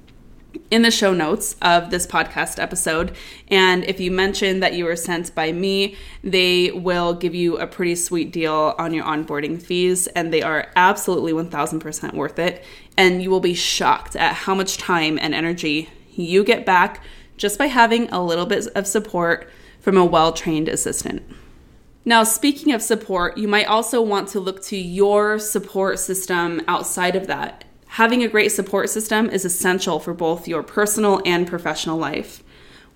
in 0.70 0.82
the 0.82 0.90
show 0.90 1.12
notes 1.12 1.56
of 1.60 1.90
this 1.90 2.06
podcast 2.06 2.58
episode. 2.58 3.14
And 3.48 3.84
if 3.84 4.00
you 4.00 4.10
mention 4.10 4.60
that 4.60 4.74
you 4.74 4.84
were 4.84 4.96
sent 4.96 5.34
by 5.34 5.52
me, 5.52 5.96
they 6.22 6.70
will 6.70 7.14
give 7.14 7.34
you 7.34 7.58
a 7.58 7.66
pretty 7.66 7.94
sweet 7.94 8.32
deal 8.32 8.74
on 8.78 8.94
your 8.94 9.04
onboarding 9.04 9.60
fees, 9.60 10.06
and 10.08 10.32
they 10.32 10.42
are 10.42 10.68
absolutely 10.76 11.32
1000% 11.32 12.14
worth 12.14 12.38
it. 12.38 12.64
And 12.96 13.22
you 13.22 13.30
will 13.30 13.40
be 13.40 13.54
shocked 13.54 14.16
at 14.16 14.34
how 14.34 14.54
much 14.54 14.78
time 14.78 15.18
and 15.18 15.34
energy 15.34 15.90
you 16.10 16.44
get 16.44 16.66
back 16.66 17.02
just 17.36 17.58
by 17.58 17.66
having 17.66 18.10
a 18.10 18.22
little 18.22 18.46
bit 18.46 18.66
of 18.74 18.86
support 18.86 19.48
from 19.80 19.96
a 19.96 20.04
well 20.04 20.32
trained 20.32 20.68
assistant. 20.68 21.22
Now, 22.08 22.24
speaking 22.24 22.72
of 22.72 22.80
support, 22.80 23.36
you 23.36 23.46
might 23.48 23.66
also 23.66 24.00
want 24.00 24.28
to 24.28 24.40
look 24.40 24.62
to 24.62 24.78
your 24.78 25.38
support 25.38 25.98
system 25.98 26.62
outside 26.66 27.14
of 27.14 27.26
that. 27.26 27.66
Having 27.86 28.22
a 28.22 28.28
great 28.28 28.50
support 28.50 28.88
system 28.88 29.28
is 29.28 29.44
essential 29.44 30.00
for 30.00 30.14
both 30.14 30.48
your 30.48 30.62
personal 30.62 31.20
and 31.26 31.46
professional 31.46 31.98
life. 31.98 32.42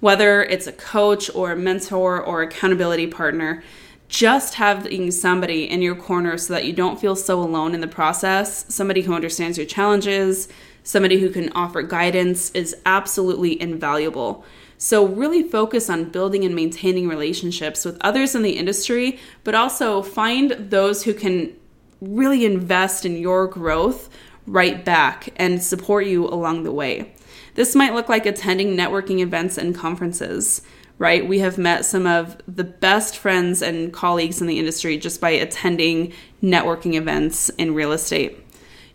Whether 0.00 0.42
it's 0.44 0.66
a 0.66 0.72
coach 0.72 1.28
or 1.34 1.52
a 1.52 1.56
mentor 1.56 2.22
or 2.22 2.40
accountability 2.40 3.06
partner, 3.06 3.62
just 4.08 4.54
having 4.54 5.10
somebody 5.10 5.68
in 5.68 5.82
your 5.82 5.94
corner 5.94 6.38
so 6.38 6.54
that 6.54 6.64
you 6.64 6.72
don't 6.72 6.98
feel 6.98 7.14
so 7.14 7.38
alone 7.38 7.74
in 7.74 7.82
the 7.82 7.86
process, 7.86 8.64
somebody 8.74 9.02
who 9.02 9.12
understands 9.12 9.58
your 9.58 9.66
challenges, 9.66 10.48
somebody 10.82 11.20
who 11.20 11.30
can 11.30 11.50
offer 11.52 11.82
guidance 11.82 12.50
is 12.52 12.76
absolutely 12.86 13.60
invaluable. 13.60 14.44
So, 14.78 15.06
really 15.06 15.44
focus 15.44 15.88
on 15.88 16.10
building 16.10 16.44
and 16.44 16.56
maintaining 16.56 17.08
relationships 17.08 17.84
with 17.84 17.98
others 18.00 18.34
in 18.34 18.42
the 18.42 18.58
industry, 18.58 19.20
but 19.44 19.54
also 19.54 20.02
find 20.02 20.50
those 20.58 21.04
who 21.04 21.14
can 21.14 21.54
really 22.00 22.44
invest 22.44 23.06
in 23.06 23.16
your 23.16 23.46
growth 23.46 24.08
right 24.46 24.84
back 24.84 25.28
and 25.36 25.62
support 25.62 26.06
you 26.06 26.26
along 26.26 26.64
the 26.64 26.72
way. 26.72 27.14
This 27.54 27.76
might 27.76 27.94
look 27.94 28.08
like 28.08 28.26
attending 28.26 28.76
networking 28.76 29.20
events 29.20 29.56
and 29.56 29.74
conferences, 29.74 30.62
right? 30.98 31.26
We 31.26 31.38
have 31.40 31.58
met 31.58 31.84
some 31.84 32.06
of 32.06 32.38
the 32.48 32.64
best 32.64 33.16
friends 33.16 33.62
and 33.62 33.92
colleagues 33.92 34.40
in 34.40 34.46
the 34.46 34.58
industry 34.58 34.98
just 34.98 35.20
by 35.20 35.30
attending 35.30 36.12
networking 36.42 36.94
events 36.94 37.50
in 37.50 37.74
real 37.74 37.92
estate. 37.92 38.41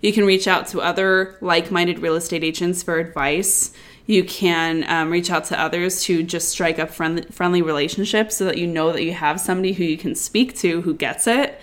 You 0.02 0.14
can 0.14 0.26
reach 0.26 0.48
out 0.48 0.68
to 0.68 0.82
other 0.82 1.38
like 1.42 1.72
minded 1.72 2.00
real 2.00 2.16
estate 2.16 2.44
agents 2.44 2.84
for 2.84 2.98
advice. 2.98 3.74
You 4.06 4.24
can 4.24 4.86
um, 4.90 5.12
reach 5.12 5.30
out 5.30 5.46
to 5.46 5.60
others 5.60 6.02
to 6.04 6.24
just 6.24 6.50
strike 6.50 6.80
up 6.80 6.90
friendly, 6.90 7.24
friendly 7.24 7.62
relationships 7.62 8.38
so 8.38 8.46
that 8.46 8.58
you 8.58 8.66
know 8.66 8.94
that 8.94 9.04
you 9.04 9.14
have 9.14 9.40
somebody 9.40 9.74
who 9.74 9.84
you 9.84 9.98
can 9.98 10.16
speak 10.16 10.56
to 10.60 10.82
who 10.82 10.94
gets 10.94 11.28
it. 11.28 11.60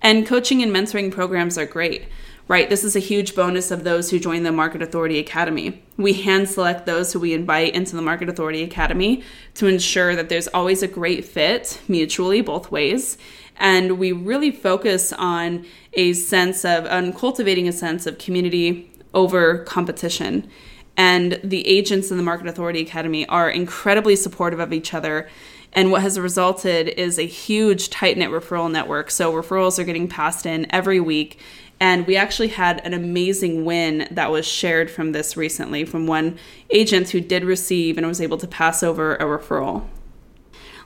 And 0.00 0.26
coaching 0.26 0.62
and 0.62 0.70
mentoring 0.72 1.10
programs 1.10 1.58
are 1.58 1.66
great, 1.66 2.04
right? 2.46 2.70
This 2.70 2.84
is 2.84 2.94
a 2.94 3.00
huge 3.00 3.34
bonus 3.34 3.72
of 3.72 3.82
those 3.82 4.10
who 4.10 4.20
join 4.20 4.44
the 4.44 4.52
Market 4.52 4.80
Authority 4.80 5.18
Academy. 5.18 5.82
We 5.96 6.12
hand 6.12 6.48
select 6.48 6.86
those 6.86 7.12
who 7.12 7.18
we 7.18 7.32
invite 7.32 7.74
into 7.74 7.96
the 7.96 8.02
Market 8.02 8.28
Authority 8.28 8.62
Academy 8.62 9.24
to 9.54 9.66
ensure 9.66 10.14
that 10.14 10.28
there's 10.28 10.46
always 10.48 10.84
a 10.84 10.88
great 10.88 11.24
fit 11.24 11.80
mutually, 11.88 12.42
both 12.42 12.70
ways. 12.70 13.18
And 13.58 13.98
we 13.98 14.12
really 14.12 14.50
focus 14.50 15.12
on 15.12 15.66
a 15.94 16.12
sense 16.12 16.64
of, 16.64 16.86
on 16.86 17.12
cultivating 17.12 17.68
a 17.68 17.72
sense 17.72 18.06
of 18.06 18.18
community 18.18 18.90
over 19.14 19.58
competition. 19.64 20.48
And 20.96 21.40
the 21.44 21.66
agents 21.66 22.10
in 22.10 22.16
the 22.16 22.22
Market 22.22 22.48
Authority 22.48 22.80
Academy 22.80 23.26
are 23.26 23.50
incredibly 23.50 24.16
supportive 24.16 24.58
of 24.58 24.72
each 24.72 24.94
other. 24.94 25.28
And 25.72 25.92
what 25.92 26.02
has 26.02 26.18
resulted 26.18 26.88
is 26.88 27.18
a 27.18 27.26
huge 27.26 27.90
tight 27.90 28.16
knit 28.16 28.30
referral 28.30 28.70
network. 28.70 29.10
So 29.10 29.32
referrals 29.32 29.78
are 29.78 29.84
getting 29.84 30.08
passed 30.08 30.46
in 30.46 30.66
every 30.70 30.98
week. 30.98 31.38
And 31.80 32.06
we 32.06 32.16
actually 32.16 32.48
had 32.48 32.84
an 32.84 32.94
amazing 32.94 33.64
win 33.64 34.08
that 34.10 34.30
was 34.30 34.46
shared 34.46 34.90
from 34.90 35.12
this 35.12 35.36
recently 35.36 35.84
from 35.84 36.06
one 36.06 36.38
agent 36.70 37.10
who 37.10 37.20
did 37.20 37.44
receive 37.44 37.96
and 37.96 38.06
was 38.06 38.20
able 38.20 38.38
to 38.38 38.48
pass 38.48 38.82
over 38.82 39.14
a 39.16 39.24
referral. 39.24 39.84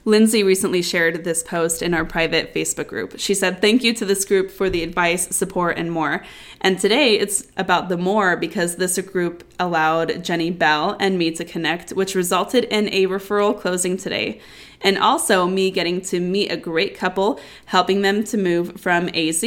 Lindsay 0.04 0.42
recently 0.42 0.82
shared 0.82 1.22
this 1.22 1.44
post 1.44 1.80
in 1.80 1.94
our 1.94 2.04
private 2.04 2.52
Facebook 2.52 2.88
group. 2.88 3.14
She 3.18 3.34
said, 3.34 3.60
Thank 3.60 3.84
you 3.84 3.92
to 3.94 4.04
this 4.04 4.24
group 4.24 4.50
for 4.50 4.68
the 4.68 4.82
advice, 4.82 5.34
support, 5.34 5.78
and 5.78 5.92
more. 5.92 6.24
And 6.60 6.78
today 6.78 7.18
it's 7.18 7.46
about 7.56 7.88
the 7.88 7.96
more 7.96 8.36
because 8.36 8.76
this 8.76 8.98
group 8.98 9.44
allowed 9.60 10.24
Jenny 10.24 10.50
Bell 10.50 10.96
and 10.98 11.18
me 11.18 11.30
to 11.32 11.44
connect, 11.44 11.90
which 11.90 12.16
resulted 12.16 12.64
in 12.64 12.88
a 12.88 13.06
referral 13.06 13.58
closing 13.58 13.96
today. 13.96 14.40
And 14.80 14.98
also 14.98 15.46
me 15.46 15.70
getting 15.70 16.00
to 16.02 16.18
meet 16.18 16.50
a 16.50 16.56
great 16.56 16.98
couple, 16.98 17.38
helping 17.66 18.02
them 18.02 18.24
to 18.24 18.36
move 18.36 18.80
from 18.80 19.08
AZ, 19.14 19.44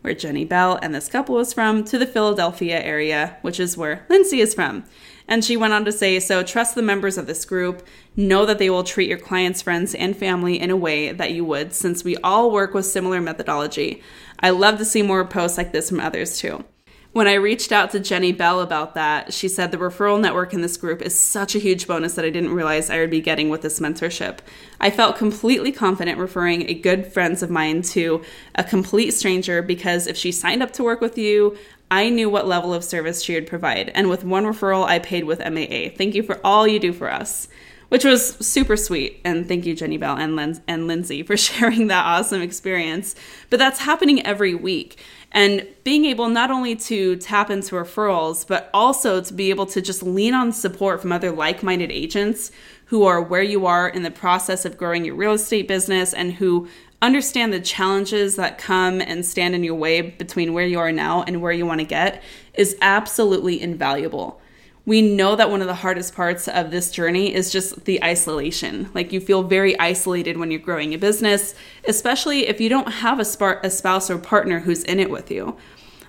where 0.00 0.14
Jenny 0.14 0.46
Bell 0.46 0.78
and 0.80 0.94
this 0.94 1.08
couple 1.08 1.34
was 1.34 1.52
from, 1.52 1.84
to 1.84 1.98
the 1.98 2.06
Philadelphia 2.06 2.80
area, 2.80 3.36
which 3.42 3.60
is 3.60 3.76
where 3.76 4.06
Lindsay 4.08 4.40
is 4.40 4.54
from. 4.54 4.84
And 5.28 5.44
she 5.44 5.58
went 5.58 5.74
on 5.74 5.84
to 5.84 5.92
say, 5.92 6.18
so 6.20 6.42
trust 6.42 6.74
the 6.74 6.82
members 6.82 7.18
of 7.18 7.26
this 7.26 7.44
group. 7.44 7.86
Know 8.18 8.46
that 8.46 8.58
they 8.58 8.68
will 8.68 8.82
treat 8.82 9.08
your 9.08 9.16
clients, 9.16 9.62
friends, 9.62 9.94
and 9.94 10.16
family 10.16 10.58
in 10.58 10.70
a 10.70 10.76
way 10.76 11.12
that 11.12 11.30
you 11.30 11.44
would, 11.44 11.72
since 11.72 12.02
we 12.02 12.16
all 12.16 12.50
work 12.50 12.74
with 12.74 12.84
similar 12.84 13.20
methodology. 13.20 14.02
I 14.40 14.50
love 14.50 14.78
to 14.78 14.84
see 14.84 15.02
more 15.02 15.24
posts 15.24 15.56
like 15.56 15.70
this 15.70 15.88
from 15.88 16.00
others 16.00 16.36
too. 16.36 16.64
When 17.12 17.28
I 17.28 17.34
reached 17.34 17.70
out 17.70 17.92
to 17.92 18.00
Jenny 18.00 18.32
Bell 18.32 18.60
about 18.60 18.96
that, 18.96 19.32
she 19.32 19.48
said 19.48 19.70
the 19.70 19.78
referral 19.78 20.20
network 20.20 20.52
in 20.52 20.62
this 20.62 20.76
group 20.76 21.00
is 21.00 21.16
such 21.16 21.54
a 21.54 21.60
huge 21.60 21.86
bonus 21.86 22.16
that 22.16 22.24
I 22.24 22.30
didn't 22.30 22.54
realize 22.54 22.90
I 22.90 22.98
would 22.98 23.10
be 23.10 23.20
getting 23.20 23.50
with 23.50 23.62
this 23.62 23.78
mentorship. 23.78 24.38
I 24.80 24.90
felt 24.90 25.16
completely 25.16 25.70
confident 25.70 26.18
referring 26.18 26.68
a 26.68 26.74
good 26.74 27.06
friends 27.06 27.44
of 27.44 27.50
mine 27.50 27.82
to 27.82 28.24
a 28.56 28.64
complete 28.64 29.12
stranger 29.12 29.62
because 29.62 30.08
if 30.08 30.16
she 30.16 30.32
signed 30.32 30.60
up 30.60 30.72
to 30.72 30.82
work 30.82 31.00
with 31.00 31.18
you, 31.18 31.56
I 31.88 32.08
knew 32.08 32.28
what 32.28 32.48
level 32.48 32.74
of 32.74 32.82
service 32.82 33.22
she 33.22 33.34
would 33.34 33.46
provide. 33.46 33.90
And 33.94 34.10
with 34.10 34.24
one 34.24 34.44
referral, 34.44 34.84
I 34.84 34.98
paid 34.98 35.22
with 35.22 35.38
MAA. 35.38 35.96
Thank 35.96 36.16
you 36.16 36.24
for 36.24 36.40
all 36.42 36.66
you 36.66 36.80
do 36.80 36.92
for 36.92 37.08
us. 37.08 37.46
Which 37.88 38.04
was 38.04 38.34
super 38.36 38.76
sweet. 38.76 39.20
And 39.24 39.46
thank 39.48 39.64
you, 39.64 39.74
Jenny 39.74 39.96
Bell 39.96 40.16
and, 40.16 40.36
Lin- 40.36 40.62
and 40.66 40.86
Lindsay, 40.86 41.22
for 41.22 41.36
sharing 41.36 41.88
that 41.88 42.04
awesome 42.04 42.42
experience. 42.42 43.14
But 43.50 43.58
that's 43.58 43.80
happening 43.80 44.24
every 44.24 44.54
week. 44.54 45.02
And 45.32 45.66
being 45.84 46.06
able 46.06 46.28
not 46.28 46.50
only 46.50 46.74
to 46.76 47.16
tap 47.16 47.50
into 47.50 47.74
referrals, 47.74 48.46
but 48.46 48.70
also 48.72 49.20
to 49.20 49.34
be 49.34 49.50
able 49.50 49.66
to 49.66 49.82
just 49.82 50.02
lean 50.02 50.32
on 50.32 50.52
support 50.52 51.02
from 51.02 51.12
other 51.12 51.30
like 51.30 51.62
minded 51.62 51.90
agents 51.90 52.50
who 52.86 53.04
are 53.04 53.20
where 53.20 53.42
you 53.42 53.66
are 53.66 53.88
in 53.88 54.02
the 54.02 54.10
process 54.10 54.64
of 54.64 54.78
growing 54.78 55.04
your 55.04 55.14
real 55.14 55.34
estate 55.34 55.68
business 55.68 56.14
and 56.14 56.34
who 56.34 56.66
understand 57.02 57.52
the 57.52 57.60
challenges 57.60 58.36
that 58.36 58.58
come 58.58 59.00
and 59.00 59.24
stand 59.24 59.54
in 59.54 59.62
your 59.62 59.74
way 59.74 60.00
between 60.00 60.52
where 60.52 60.66
you 60.66 60.78
are 60.78 60.90
now 60.90 61.22
and 61.24 61.40
where 61.40 61.52
you 61.52 61.66
want 61.66 61.80
to 61.80 61.86
get 61.86 62.22
is 62.54 62.76
absolutely 62.80 63.60
invaluable 63.60 64.40
we 64.88 65.02
know 65.02 65.36
that 65.36 65.50
one 65.50 65.60
of 65.60 65.66
the 65.66 65.74
hardest 65.74 66.14
parts 66.14 66.48
of 66.48 66.70
this 66.70 66.90
journey 66.90 67.34
is 67.34 67.52
just 67.52 67.84
the 67.84 68.02
isolation. 68.02 68.88
Like 68.94 69.12
you 69.12 69.20
feel 69.20 69.42
very 69.42 69.78
isolated 69.78 70.38
when 70.38 70.50
you're 70.50 70.60
growing 70.60 70.94
a 70.94 70.96
business, 70.96 71.54
especially 71.86 72.46
if 72.46 72.58
you 72.58 72.70
don't 72.70 72.90
have 72.90 73.20
a, 73.20 73.24
sp- 73.28 73.60
a 73.62 73.68
spouse 73.68 74.08
or 74.08 74.16
partner 74.16 74.60
who's 74.60 74.82
in 74.84 74.98
it 74.98 75.10
with 75.10 75.30
you. 75.30 75.58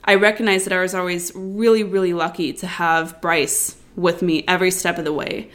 I 0.06 0.16
recognize 0.16 0.64
that 0.64 0.72
I 0.72 0.80
was 0.80 0.96
always 0.96 1.34
really, 1.36 1.84
really 1.84 2.14
lucky 2.14 2.54
to 2.54 2.68
have 2.68 3.20
Bryce 3.20 3.76
with 3.98 4.22
me 4.22 4.46
every 4.48 4.72
step 4.72 4.98
of 4.98 5.04
the 5.04 5.12
way. 5.12 5.52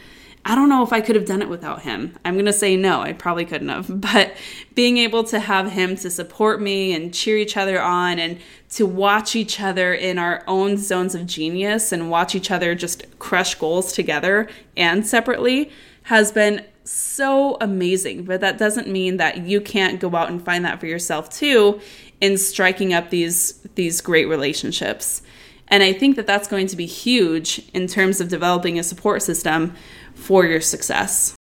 I 0.47 0.53
don't 0.53 0.69
know 0.69 0.83
if 0.83 0.93
I 0.93 1.01
could 1.01 1.15
have 1.15 1.25
done 1.25 1.41
it 1.41 1.49
without 1.49 1.81
him. 1.81 2.15
I'm 2.23 2.35
going 2.35 2.45
to 2.45 2.53
say 2.53 2.77
no, 2.77 3.01
I 3.01 3.13
probably 3.13 3.45
couldn't 3.45 3.69
have. 3.69 3.89
But 4.01 4.35
being 4.75 4.99
able 4.99 5.23
to 5.23 5.39
have 5.39 5.71
him 5.71 5.95
to 5.95 6.11
support 6.11 6.61
me 6.61 6.93
and 6.93 7.11
cheer 7.11 7.37
each 7.37 7.57
other 7.57 7.81
on 7.81 8.19
and 8.19 8.37
to 8.71 8.85
watch 8.85 9.35
each 9.35 9.61
other 9.61 9.93
in 9.93 10.17
our 10.17 10.43
own 10.47 10.77
zones 10.77 11.15
of 11.15 11.25
genius 11.25 11.91
and 11.91 12.09
watch 12.09 12.35
each 12.35 12.51
other 12.51 12.75
just 12.75 13.03
crush 13.19 13.55
goals 13.55 13.93
together 13.93 14.49
and 14.75 15.05
separately 15.05 15.71
has 16.03 16.31
been 16.31 16.65
so 16.83 17.57
amazing. 17.61 18.23
But 18.23 18.41
that 18.41 18.57
doesn't 18.57 18.87
mean 18.87 19.17
that 19.17 19.39
you 19.39 19.61
can't 19.61 19.99
go 19.99 20.15
out 20.15 20.29
and 20.29 20.43
find 20.43 20.65
that 20.65 20.79
for 20.79 20.87
yourself 20.87 21.29
too 21.29 21.79
in 22.21 22.37
striking 22.37 22.93
up 22.93 23.09
these 23.09 23.53
these 23.75 24.01
great 24.01 24.25
relationships. 24.25 25.21
And 25.67 25.81
I 25.81 25.93
think 25.93 26.15
that 26.15 26.27
that's 26.27 26.47
going 26.47 26.67
to 26.67 26.75
be 26.75 26.85
huge 26.85 27.69
in 27.73 27.87
terms 27.87 28.21
of 28.21 28.29
developing 28.29 28.77
a 28.77 28.83
support 28.83 29.23
system 29.23 29.73
for 30.13 30.45
your 30.45 30.61
success. 30.61 31.35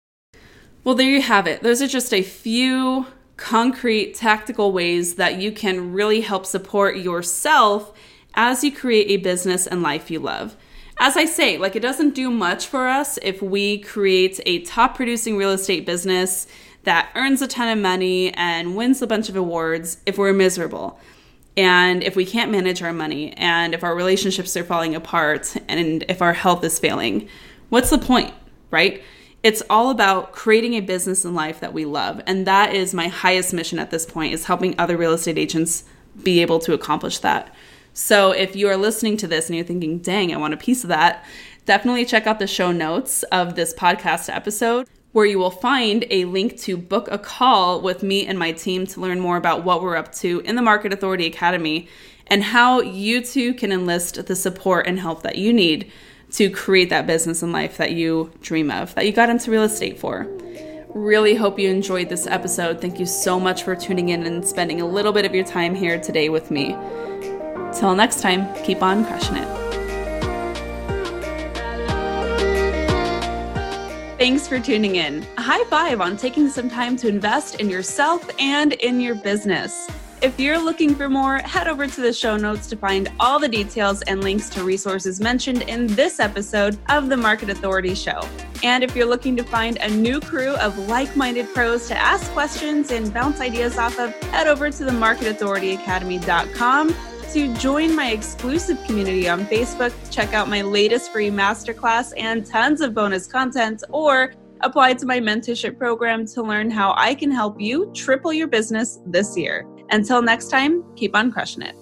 Well, 0.83 0.95
there 0.95 1.09
you 1.09 1.21
have 1.21 1.47
it. 1.47 1.61
Those 1.61 1.81
are 1.81 1.87
just 1.87 2.13
a 2.13 2.21
few 2.21 3.07
concrete, 3.43 4.15
tactical 4.15 4.71
ways 4.71 5.15
that 5.15 5.35
you 5.35 5.51
can 5.51 5.91
really 5.91 6.21
help 6.21 6.45
support 6.45 6.95
yourself 6.95 7.91
as 8.35 8.63
you 8.63 8.71
create 8.71 9.07
a 9.09 9.17
business 9.17 9.67
and 9.67 9.83
life 9.83 10.09
you 10.09 10.17
love. 10.17 10.55
As 10.97 11.17
I 11.17 11.25
say, 11.25 11.57
like 11.57 11.75
it 11.75 11.81
doesn't 11.81 12.15
do 12.15 12.31
much 12.31 12.65
for 12.65 12.87
us 12.87 13.19
if 13.21 13.41
we 13.41 13.79
create 13.79 14.39
a 14.45 14.59
top 14.59 14.95
producing 14.95 15.35
real 15.35 15.51
estate 15.51 15.85
business 15.85 16.47
that 16.83 17.09
earns 17.15 17.41
a 17.41 17.47
ton 17.47 17.67
of 17.67 17.83
money 17.83 18.33
and 18.33 18.77
wins 18.77 19.01
a 19.01 19.07
bunch 19.07 19.27
of 19.27 19.35
awards 19.35 19.97
if 20.05 20.17
we're 20.17 20.31
miserable. 20.31 20.97
And 21.57 22.01
if 22.01 22.15
we 22.15 22.25
can't 22.25 22.49
manage 22.49 22.81
our 22.81 22.93
money, 22.93 23.33
and 23.33 23.73
if 23.73 23.83
our 23.83 23.93
relationships 23.93 24.55
are 24.55 24.63
falling 24.63 24.95
apart, 24.95 25.53
and 25.67 26.05
if 26.07 26.21
our 26.21 26.33
health 26.33 26.63
is 26.63 26.79
failing, 26.79 27.27
what's 27.67 27.89
the 27.89 27.97
point? 27.97 28.33
right? 28.73 29.03
It's 29.43 29.61
all 29.69 29.89
about 29.89 30.31
creating 30.31 30.73
a 30.73 30.79
business 30.79 31.25
in 31.25 31.35
life 31.35 31.59
that 31.59 31.73
we 31.73 31.83
love. 31.83 32.21
And 32.25 32.47
that 32.47 32.73
is 32.73 32.93
my 32.93 33.09
highest 33.09 33.53
mission 33.53 33.77
at 33.77 33.91
this 33.91 34.05
point 34.05 34.33
is 34.33 34.45
helping 34.45 34.73
other 34.77 34.95
real 34.95 35.11
estate 35.11 35.37
agents 35.37 35.83
be 36.23 36.41
able 36.41 36.59
to 36.59 36.73
accomplish 36.73 37.19
that. 37.19 37.53
So 37.93 38.31
if 38.31 38.55
you 38.55 38.69
are 38.69 38.77
listening 38.77 39.17
to 39.17 39.27
this 39.27 39.47
and 39.47 39.55
you're 39.55 39.65
thinking, 39.65 39.99
dang, 39.99 40.33
I 40.33 40.37
want 40.37 40.53
a 40.53 40.57
piece 40.57 40.83
of 40.83 40.87
that, 40.87 41.25
definitely 41.65 42.05
check 42.05 42.25
out 42.25 42.39
the 42.39 42.47
show 42.47 42.71
notes 42.71 43.23
of 43.23 43.55
this 43.55 43.73
podcast 43.73 44.33
episode 44.33 44.87
where 45.11 45.25
you 45.25 45.37
will 45.37 45.51
find 45.51 46.05
a 46.09 46.25
link 46.25 46.57
to 46.57 46.75
book 46.75 47.07
a 47.11 47.19
call 47.19 47.81
with 47.81 48.01
me 48.01 48.25
and 48.25 48.39
my 48.39 48.51
team 48.51 48.87
to 48.87 48.99
learn 48.99 49.19
more 49.19 49.37
about 49.37 49.63
what 49.63 49.83
we're 49.83 49.95
up 49.95 50.11
to 50.11 50.39
in 50.39 50.55
the 50.55 50.61
Market 50.61 50.91
Authority 50.91 51.27
Academy 51.27 51.87
and 52.27 52.43
how 52.43 52.81
you 52.81 53.21
too 53.21 53.53
can 53.53 53.71
enlist 53.71 54.25
the 54.25 54.35
support 54.35 54.87
and 54.87 54.99
help 54.99 55.21
that 55.21 55.37
you 55.37 55.53
need 55.53 55.91
to 56.33 56.49
create 56.49 56.89
that 56.89 57.07
business 57.07 57.43
in 57.43 57.51
life 57.51 57.77
that 57.77 57.91
you 57.91 58.31
dream 58.41 58.71
of, 58.71 58.93
that 58.95 59.05
you 59.05 59.11
got 59.11 59.29
into 59.29 59.51
real 59.51 59.63
estate 59.63 59.99
for. 59.99 60.27
Really 60.89 61.35
hope 61.35 61.57
you 61.57 61.69
enjoyed 61.69 62.09
this 62.09 62.27
episode. 62.27 62.81
Thank 62.81 62.99
you 62.99 63.05
so 63.05 63.39
much 63.39 63.63
for 63.63 63.75
tuning 63.75 64.09
in 64.09 64.25
and 64.25 64.45
spending 64.45 64.81
a 64.81 64.85
little 64.85 65.11
bit 65.11 65.25
of 65.25 65.33
your 65.33 65.45
time 65.45 65.73
here 65.73 65.99
today 65.99 66.29
with 66.29 66.51
me. 66.51 66.75
Till 67.73 67.95
next 67.95 68.21
time, 68.21 68.53
keep 68.63 68.83
on 68.83 69.05
crushing 69.05 69.37
it. 69.37 69.63
Thanks 74.17 74.47
for 74.47 74.59
tuning 74.59 74.95
in. 74.95 75.25
A 75.37 75.41
high 75.41 75.63
five 75.65 75.99
on 75.99 76.15
taking 76.15 76.47
some 76.47 76.69
time 76.69 76.95
to 76.97 77.07
invest 77.07 77.59
in 77.59 77.69
yourself 77.69 78.29
and 78.39 78.73
in 78.73 79.01
your 79.01 79.15
business. 79.15 79.89
If 80.23 80.39
you're 80.39 80.57
looking 80.57 80.95
for 80.95 81.07
more, 81.09 81.39
head 81.39 81.67
over 81.67 81.85
to 81.85 82.01
the 82.01 82.13
show 82.13 82.37
notes 82.37 82.67
to 82.67 82.77
find 82.77 83.11
all 83.19 83.39
the 83.39 83.49
details 83.49 84.01
and 84.03 84.23
links 84.23 84.47
to 84.51 84.63
resources 84.63 85.19
mentioned 85.19 85.63
in 85.63 85.85
this 85.85 86.21
episode 86.21 86.77
of 86.87 87.09
the 87.09 87.17
Market 87.17 87.49
Authority 87.49 87.93
Show. 87.93 88.25
And 88.63 88.85
if 88.85 88.95
you're 88.95 89.05
looking 89.05 89.35
to 89.35 89.43
find 89.43 89.75
a 89.81 89.89
new 89.89 90.21
crew 90.21 90.55
of 90.55 90.77
like 90.87 91.17
minded 91.17 91.53
pros 91.53 91.89
to 91.89 91.97
ask 91.97 92.31
questions 92.31 92.91
and 92.91 93.13
bounce 93.13 93.41
ideas 93.41 93.77
off 93.77 93.99
of, 93.99 94.13
head 94.31 94.47
over 94.47 94.71
to 94.71 94.85
the 94.85 94.91
marketauthorityacademy.com 94.91 96.95
to 97.33 97.53
join 97.57 97.93
my 97.93 98.11
exclusive 98.11 98.81
community 98.85 99.27
on 99.27 99.45
Facebook, 99.47 99.91
check 100.09 100.33
out 100.33 100.47
my 100.47 100.61
latest 100.61 101.11
free 101.11 101.31
masterclass 101.31 102.13
and 102.15 102.45
tons 102.45 102.79
of 102.79 102.93
bonus 102.93 103.27
content, 103.27 103.83
or 103.89 104.31
apply 104.61 104.93
to 104.93 105.05
my 105.05 105.19
mentorship 105.19 105.77
program 105.77 106.25
to 106.27 106.41
learn 106.41 106.71
how 106.71 106.95
I 106.97 107.13
can 107.13 107.29
help 107.29 107.59
you 107.59 107.91
triple 107.93 108.31
your 108.31 108.47
business 108.47 109.01
this 109.05 109.37
year. 109.37 109.67
Until 109.93 110.23
next 110.23 110.47
time, 110.47 110.83
keep 110.95 111.15
on 111.15 111.31
crushing 111.31 111.61
it. 111.61 111.75